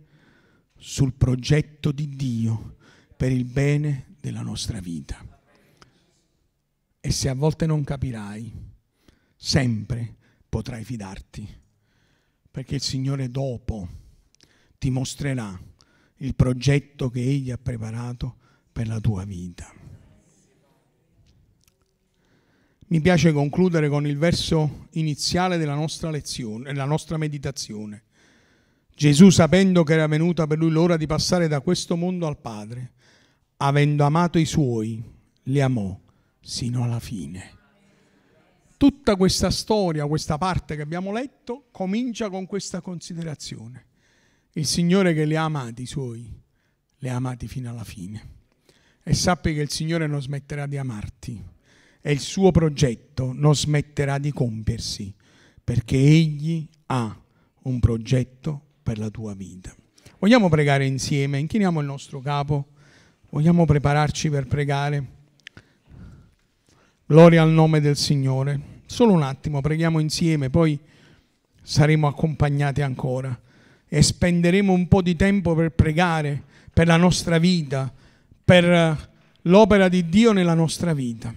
sul 0.77 1.13
progetto 1.13 1.91
di 1.91 2.09
Dio 2.09 2.77
per 3.15 3.31
il 3.31 3.45
bene 3.45 4.15
della 4.19 4.41
nostra 4.41 4.79
vita. 4.79 5.23
E 6.99 7.11
se 7.11 7.29
a 7.29 7.35
volte 7.35 7.65
non 7.65 7.83
capirai, 7.83 8.51
sempre 9.43 10.17
potrai 10.47 10.83
fidarti, 10.83 11.47
perché 12.51 12.75
il 12.75 12.81
Signore 12.81 13.27
dopo 13.27 13.89
ti 14.77 14.91
mostrerà 14.91 15.59
il 16.17 16.35
progetto 16.35 17.09
che 17.09 17.21
Egli 17.21 17.49
ha 17.49 17.57
preparato 17.57 18.35
per 18.71 18.87
la 18.87 18.99
tua 18.99 19.25
vita. 19.25 19.73
Mi 22.89 23.01
piace 23.01 23.31
concludere 23.31 23.89
con 23.89 24.05
il 24.05 24.15
verso 24.19 24.87
iniziale 24.91 25.57
della 25.57 25.73
nostra 25.73 26.11
lezione, 26.11 26.65
della 26.65 26.85
nostra 26.85 27.17
meditazione. 27.17 28.03
Gesù, 28.93 29.31
sapendo 29.31 29.81
che 29.83 29.93
era 29.93 30.05
venuta 30.05 30.45
per 30.45 30.59
lui 30.59 30.69
l'ora 30.69 30.97
di 30.97 31.07
passare 31.07 31.47
da 31.47 31.61
questo 31.61 31.95
mondo 31.95 32.27
al 32.27 32.37
Padre, 32.37 32.91
avendo 33.57 34.03
amato 34.03 34.37
i 34.37 34.45
suoi, 34.45 35.03
li 35.45 35.61
amò 35.61 35.99
sino 36.39 36.83
alla 36.83 36.99
fine. 36.99 37.60
Tutta 38.81 39.15
questa 39.15 39.51
storia, 39.51 40.07
questa 40.07 40.39
parte 40.39 40.75
che 40.75 40.81
abbiamo 40.81 41.11
letto, 41.11 41.67
comincia 41.69 42.31
con 42.31 42.47
questa 42.47 42.81
considerazione. 42.81 43.85
Il 44.53 44.65
Signore 44.65 45.13
che 45.13 45.23
li 45.25 45.35
ha 45.35 45.43
amati 45.43 45.83
i 45.83 45.85
suoi, 45.85 46.27
li 46.97 47.07
ha 47.07 47.13
amati 47.13 47.47
fino 47.47 47.69
alla 47.69 47.83
fine. 47.83 48.29
E 49.03 49.13
sappi 49.13 49.53
che 49.53 49.61
il 49.61 49.69
Signore 49.69 50.07
non 50.07 50.19
smetterà 50.19 50.65
di 50.65 50.77
amarti 50.77 51.39
e 52.01 52.11
il 52.11 52.19
suo 52.19 52.49
progetto 52.49 53.33
non 53.33 53.55
smetterà 53.55 54.17
di 54.17 54.31
compiersi, 54.31 55.13
perché 55.63 55.97
Egli 55.97 56.67
ha 56.87 57.15
un 57.61 57.79
progetto 57.79 58.61
per 58.81 58.97
la 58.97 59.11
tua 59.11 59.35
vita. 59.35 59.75
Vogliamo 60.17 60.49
pregare 60.49 60.87
insieme, 60.87 61.37
inchiniamo 61.37 61.81
il 61.81 61.85
nostro 61.85 62.19
capo, 62.19 62.69
vogliamo 63.29 63.63
prepararci 63.63 64.31
per 64.31 64.47
pregare. 64.47 65.19
Gloria 67.11 67.41
al 67.41 67.49
nome 67.49 67.81
del 67.81 67.97
Signore. 67.97 68.79
Solo 68.85 69.11
un 69.11 69.21
attimo, 69.21 69.59
preghiamo 69.59 69.99
insieme, 69.99 70.49
poi 70.49 70.79
saremo 71.61 72.07
accompagnati 72.07 72.81
ancora. 72.81 73.37
E 73.85 74.01
spenderemo 74.01 74.71
un 74.71 74.87
po' 74.87 75.01
di 75.01 75.17
tempo 75.17 75.53
per 75.53 75.71
pregare 75.71 76.41
per 76.71 76.87
la 76.87 76.95
nostra 76.95 77.37
vita, 77.37 77.91
per 78.45 79.09
l'opera 79.41 79.89
di 79.89 80.07
Dio 80.07 80.31
nella 80.31 80.53
nostra 80.53 80.93
vita. 80.93 81.35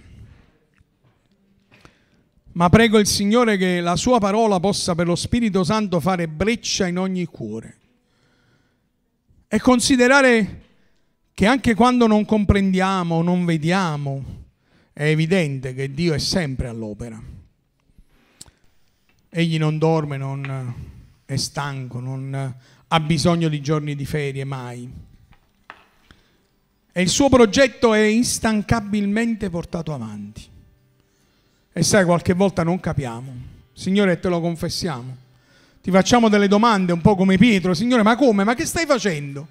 Ma 2.53 2.69
prego 2.69 2.97
il 2.97 3.05
Signore 3.05 3.57
che 3.57 3.81
la 3.81 3.97
sua 3.97 4.17
parola 4.17 4.61
possa 4.61 4.95
per 4.95 5.07
lo 5.07 5.15
Spirito 5.17 5.65
Santo 5.65 5.99
fare 5.99 6.29
breccia 6.29 6.87
in 6.87 6.97
ogni 6.97 7.25
cuore. 7.25 7.77
E 9.49 9.59
considerare 9.59 10.61
che 11.33 11.45
anche 11.45 11.75
quando 11.75 12.07
non 12.07 12.23
comprendiamo, 12.23 13.21
non 13.21 13.43
vediamo, 13.43 14.43
è 14.97 15.09
evidente 15.09 15.73
che 15.73 15.93
Dio 15.93 16.13
è 16.13 16.19
sempre 16.19 16.69
all'opera. 16.69 17.21
Egli 19.27 19.57
non 19.57 19.77
dorme, 19.77 20.15
non 20.15 20.73
è 21.25 21.35
stanco, 21.35 21.99
non 21.99 22.55
ha 22.87 22.99
bisogno 23.01 23.49
di 23.49 23.59
giorni 23.61 23.93
di 23.93 24.05
ferie 24.05 24.45
mai. 24.45 24.89
E 26.93 27.01
il 27.01 27.09
suo 27.09 27.27
progetto 27.27 27.93
è 27.93 28.03
instancabilmente 28.03 29.49
portato 29.49 29.93
avanti. 29.93 30.43
E 31.73 31.83
sai, 31.83 32.05
qualche 32.05 32.31
volta 32.33 32.63
non 32.63 32.79
capiamo. 32.79 33.33
Signore, 33.73 34.17
te 34.21 34.29
lo 34.29 34.39
confessiamo. 34.39 35.13
Ti 35.81 35.91
facciamo 35.91 36.29
delle 36.29 36.47
domande 36.47 36.93
un 36.93 37.01
po' 37.01 37.15
come 37.17 37.37
Pietro. 37.37 37.73
Signore, 37.73 38.01
ma 38.01 38.15
come? 38.15 38.45
Ma 38.45 38.53
che 38.53 38.65
stai 38.65 38.85
facendo? 38.85 39.45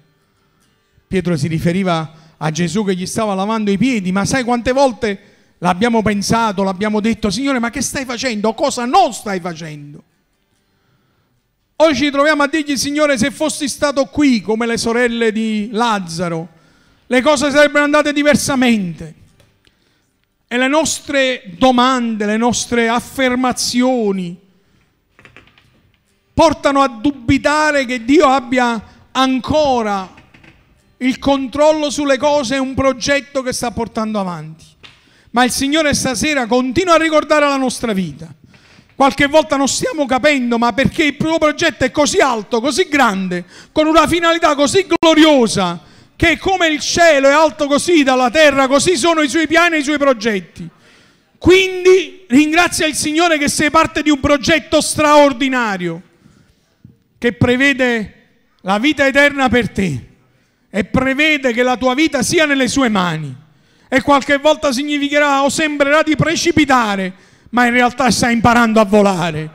Pietro 1.07 1.37
si 1.37 1.47
riferiva 1.47 2.33
a 2.35 2.49
Gesù 2.49 2.83
che 2.83 2.95
gli 2.95 3.05
stava 3.05 3.35
lavando 3.35 3.69
i 3.69 3.77
piedi, 3.77 4.11
ma 4.11 4.25
sai 4.25 4.43
quante 4.43 4.71
volte 4.71 5.33
l'abbiamo 5.59 6.01
pensato, 6.01 6.63
l'abbiamo 6.63 6.99
detto, 6.99 7.29
Signore, 7.29 7.59
ma 7.59 7.69
che 7.69 7.81
stai 7.81 8.05
facendo? 8.05 8.53
Cosa 8.53 8.85
non 8.85 9.13
stai 9.13 9.39
facendo? 9.39 10.03
Oggi 11.77 12.05
ci 12.05 12.11
troviamo 12.11 12.43
a 12.43 12.47
dirgli, 12.47 12.77
Signore, 12.77 13.17
se 13.17 13.31
fossi 13.31 13.67
stato 13.67 14.05
qui 14.05 14.41
come 14.41 14.65
le 14.65 14.77
sorelle 14.77 15.31
di 15.31 15.69
Lazzaro, 15.71 16.47
le 17.07 17.21
cose 17.21 17.51
sarebbero 17.51 17.83
andate 17.83 18.13
diversamente. 18.13 19.13
E 20.47 20.57
le 20.57 20.67
nostre 20.67 21.43
domande, 21.57 22.25
le 22.25 22.37
nostre 22.37 22.87
affermazioni 22.87 24.39
portano 26.33 26.81
a 26.81 26.87
dubitare 26.87 27.85
che 27.85 28.05
Dio 28.05 28.27
abbia 28.27 28.81
ancora 29.11 30.13
il 30.97 31.19
controllo 31.19 31.89
sulle 31.89 32.17
cose 32.17 32.55
e 32.55 32.59
un 32.59 32.73
progetto 32.73 33.41
che 33.41 33.53
sta 33.53 33.71
portando 33.71 34.19
avanti. 34.19 34.65
Ma 35.35 35.43
il 35.43 35.51
Signore 35.51 35.93
stasera 35.93 36.45
continua 36.45 36.93
a 36.93 36.97
ricordare 36.97 37.45
la 37.45 37.57
nostra 37.57 37.91
vita. 37.91 38.33
Qualche 38.95 39.27
volta 39.27 39.57
non 39.57 39.67
stiamo 39.67 40.05
capendo, 40.05 40.57
ma 40.57 40.71
perché 40.71 41.03
il 41.03 41.17
primo 41.17 41.37
progetto 41.37 41.83
è 41.83 41.91
così 41.91 42.19
alto, 42.19 42.61
così 42.61 42.87
grande, 42.87 43.43
con 43.73 43.85
una 43.85 44.07
finalità 44.07 44.55
così 44.55 44.87
gloriosa, 44.87 45.81
che 46.15 46.37
come 46.37 46.67
il 46.67 46.79
cielo 46.79 47.27
è 47.27 47.33
alto 47.33 47.67
così 47.67 48.01
dalla 48.03 48.29
terra, 48.29 48.69
così 48.69 48.95
sono 48.95 49.19
i 49.19 49.27
suoi 49.27 49.45
piani 49.45 49.75
e 49.75 49.79
i 49.79 49.83
suoi 49.83 49.97
progetti. 49.97 50.65
Quindi 51.37 52.23
ringrazia 52.29 52.85
il 52.85 52.95
Signore 52.95 53.37
che 53.37 53.49
sei 53.49 53.69
parte 53.69 54.03
di 54.03 54.09
un 54.09 54.21
progetto 54.21 54.79
straordinario, 54.79 56.01
che 57.17 57.33
prevede 57.33 58.13
la 58.61 58.79
vita 58.79 59.05
eterna 59.05 59.49
per 59.49 59.69
te 59.69 60.07
e 60.69 60.85
prevede 60.85 61.51
che 61.51 61.61
la 61.61 61.75
tua 61.75 61.93
vita 61.93 62.23
sia 62.23 62.45
nelle 62.45 62.69
sue 62.69 62.87
mani. 62.87 63.43
E 63.87 64.01
qualche 64.01 64.37
volta 64.37 64.71
significherà 64.71 65.43
o 65.43 65.49
sembrerà 65.49 66.01
di 66.01 66.15
precipitare, 66.15 67.13
ma 67.51 67.65
in 67.65 67.71
realtà 67.71 68.09
stai 68.11 68.33
imparando 68.33 68.79
a 68.79 68.85
volare, 68.85 69.49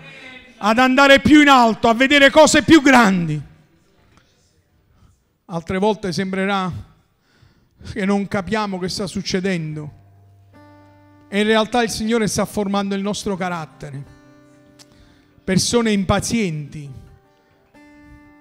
ad 0.59 0.79
andare 0.79 1.21
più 1.21 1.41
in 1.41 1.49
alto, 1.49 1.89
a 1.89 1.95
vedere 1.95 2.31
cose 2.31 2.63
più 2.63 2.81
grandi. 2.81 3.41
Altre 5.47 5.79
volte 5.79 6.13
sembrerà 6.13 6.71
che 7.93 8.05
non 8.05 8.29
capiamo 8.29 8.79
che 8.79 8.89
sta 8.89 9.07
succedendo. 9.07 9.99
E 11.29 11.41
in 11.41 11.47
realtà 11.47 11.83
il 11.83 11.91
Signore 11.91 12.29
sta 12.29 12.45
formando 12.45 12.95
il 12.95 13.03
nostro 13.03 13.37
carattere. 13.37 14.19
Persone 15.43 15.91
impazienti. 15.91 16.89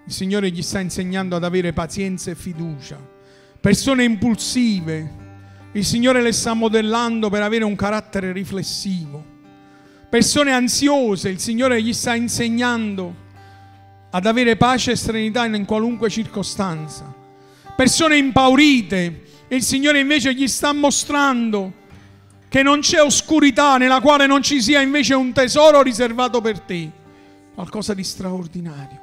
Il 0.06 0.14
Signore 0.14 0.52
gli 0.52 0.62
sta 0.62 0.80
insegnando 0.80 1.36
ad 1.36 1.44
avere 1.44 1.74
pazienza 1.74 2.32
e 2.32 2.36
fiducia. 2.36 3.00
Persone 3.60 4.04
impulsive. 4.04 5.28
Il 5.74 5.86
Signore 5.86 6.22
le 6.24 6.32
sta 6.32 6.56
modellando 6.56 7.30
per 7.30 7.44
avere 7.44 7.64
un 7.64 7.76
carattere 7.76 8.32
riflessivo. 8.32 9.24
Persone 10.10 10.52
ansiose. 10.52 11.30
Il 11.30 11.40
Signore 11.40 11.82
gli 11.84 11.94
sta 11.94 12.16
insegnando 12.16 13.28
ad 14.10 14.26
avere 14.26 14.56
pace 14.56 14.92
e 14.92 14.96
serenità 14.96 15.46
in 15.46 15.66
qualunque 15.66 16.10
circostanza. 16.10 17.14
Persone 17.76 18.18
impaurite, 18.18 19.24
il 19.50 19.62
Signore 19.62 20.00
invece 20.00 20.34
gli 20.34 20.48
sta 20.48 20.74
mostrando 20.74 21.74
che 22.50 22.64
non 22.64 22.80
c'è 22.80 23.00
oscurità 23.00 23.78
nella 23.78 24.02
quale 24.02 24.26
non 24.26 24.42
ci 24.42 24.62
sia 24.62 24.82
invece 24.82 25.14
un 25.14 25.32
tesoro 25.32 25.84
riservato 25.84 26.42
per 26.42 26.60
te, 26.62 26.92
qualcosa 27.54 27.94
di 27.94 28.04
straordinario, 28.04 29.00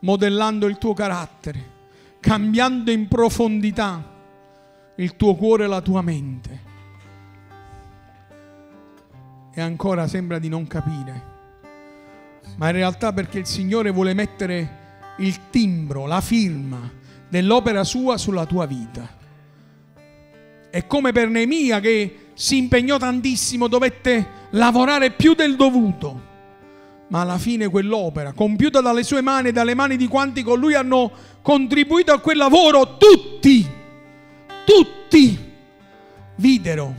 modellando 0.00 0.66
il 0.66 0.78
tuo 0.78 0.94
carattere, 0.94 1.70
cambiando 2.18 2.90
in 2.90 3.08
profondità 3.08 4.11
il 4.96 5.16
tuo 5.16 5.34
cuore 5.34 5.64
e 5.64 5.68
la 5.68 5.80
tua 5.80 6.02
mente. 6.02 6.60
E 9.54 9.60
ancora 9.60 10.06
sembra 10.06 10.38
di 10.38 10.48
non 10.48 10.66
capire 10.66 11.30
ma 12.56 12.66
in 12.66 12.72
realtà 12.72 13.12
perché 13.12 13.38
il 13.38 13.46
Signore 13.46 13.90
vuole 13.90 14.14
mettere 14.14 14.80
il 15.18 15.50
timbro, 15.50 16.06
la 16.06 16.20
firma 16.20 16.90
dell'opera 17.28 17.84
sua 17.84 18.16
sulla 18.18 18.46
tua 18.46 18.66
vita. 18.66 19.20
È 20.70 20.86
come 20.86 21.12
per 21.12 21.28
Neemia 21.28 21.80
che 21.80 22.16
si 22.34 22.56
impegnò 22.56 22.96
tantissimo, 22.98 23.68
dovette 23.68 24.40
lavorare 24.50 25.10
più 25.10 25.34
del 25.34 25.56
dovuto, 25.56 26.30
ma 27.08 27.20
alla 27.20 27.38
fine 27.38 27.68
quell'opera, 27.68 28.32
compiuta 28.32 28.80
dalle 28.80 29.02
sue 29.02 29.20
mani 29.20 29.48
e 29.48 29.52
dalle 29.52 29.74
mani 29.74 29.96
di 29.96 30.08
quanti 30.08 30.42
con 30.42 30.58
lui 30.58 30.74
hanno 30.74 31.10
contribuito 31.42 32.12
a 32.12 32.20
quel 32.20 32.38
lavoro, 32.38 32.96
tutti, 32.96 33.66
tutti 34.64 35.52
videro 36.36 36.94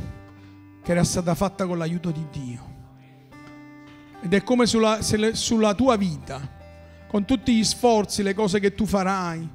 che 0.84 0.92
era 0.92 1.04
stata 1.04 1.34
fatta 1.36 1.66
con 1.66 1.78
l'aiuto 1.78 2.12
di 2.12 2.26
Dio. 2.32 2.72
Ed 4.22 4.34
è 4.34 4.44
come 4.44 4.66
sulla, 4.66 5.00
sulla 5.02 5.74
tua 5.74 5.96
vita, 5.96 6.42
con 7.08 7.26
tutti 7.26 7.56
gli 7.56 7.64
sforzi, 7.64 8.24
le 8.24 8.34
cose 8.34 8.60
che 8.60 8.74
tu 8.74 8.86
farai, 8.86 9.48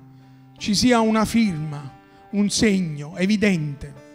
ci 0.58 0.74
sia 0.74 1.00
una 1.00 1.24
firma, 1.24 1.96
un 2.30 2.50
segno 2.50 3.16
evidente 3.16 4.06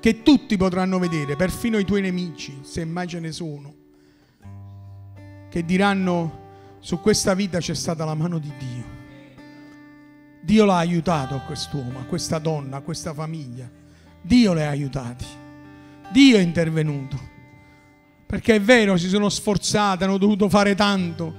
che 0.00 0.22
tutti 0.22 0.56
potranno 0.56 0.98
vedere, 0.98 1.36
perfino 1.36 1.78
i 1.78 1.84
tuoi 1.84 2.00
nemici, 2.00 2.60
se 2.62 2.84
mai 2.84 3.06
ce 3.08 3.20
ne 3.20 3.32
sono, 3.32 3.74
che 5.48 5.64
diranno 5.64 6.46
su 6.78 7.00
questa 7.00 7.34
vita 7.34 7.58
c'è 7.58 7.74
stata 7.74 8.04
la 8.04 8.14
mano 8.14 8.38
di 8.38 8.52
Dio. 8.58 8.97
Dio 10.48 10.64
l'ha 10.64 10.78
aiutato 10.78 11.34
a 11.34 11.40
quest'uomo, 11.40 11.98
a 11.98 12.04
questa 12.04 12.38
donna, 12.38 12.78
a 12.78 12.80
questa 12.80 13.12
famiglia. 13.12 13.68
Dio 14.22 14.54
le 14.54 14.64
ha 14.64 14.70
aiutati. 14.70 15.26
Dio 16.10 16.38
è 16.38 16.40
intervenuto. 16.40 17.20
Perché 18.24 18.54
è 18.54 18.60
vero, 18.62 18.96
si 18.96 19.10
sono 19.10 19.28
sforzate, 19.28 20.04
hanno 20.04 20.16
dovuto 20.16 20.48
fare 20.48 20.74
tanto, 20.74 21.34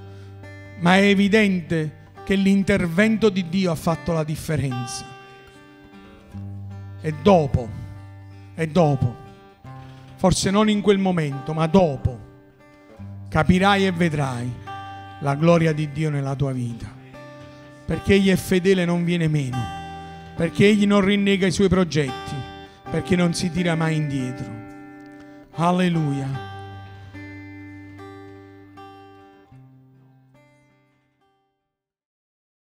ma 0.78 0.94
è 0.94 1.06
evidente 1.06 2.12
che 2.24 2.36
l'intervento 2.36 3.30
di 3.30 3.48
Dio 3.48 3.72
ha 3.72 3.74
fatto 3.74 4.12
la 4.12 4.22
differenza. 4.22 5.04
E 7.00 7.14
dopo, 7.20 7.68
e 8.54 8.68
dopo, 8.68 9.16
forse 10.14 10.52
non 10.52 10.68
in 10.68 10.80
quel 10.82 10.98
momento, 10.98 11.52
ma 11.52 11.66
dopo, 11.66 12.16
capirai 13.28 13.86
e 13.86 13.90
vedrai 13.90 14.54
la 15.18 15.34
gloria 15.34 15.72
di 15.72 15.90
Dio 15.90 16.10
nella 16.10 16.36
tua 16.36 16.52
vita. 16.52 16.98
Perché 17.90 18.14
Egli 18.14 18.30
è 18.30 18.36
fedele 18.36 18.82
e 18.82 18.84
non 18.84 19.02
viene 19.02 19.26
meno, 19.26 19.58
perché 20.36 20.68
Egli 20.68 20.86
non 20.86 21.00
rinnega 21.00 21.48
i 21.48 21.50
suoi 21.50 21.68
progetti, 21.68 22.36
perché 22.88 23.16
non 23.16 23.34
si 23.34 23.50
tira 23.50 23.74
mai 23.74 23.96
indietro. 23.96 24.46
Alleluia. 25.54 26.49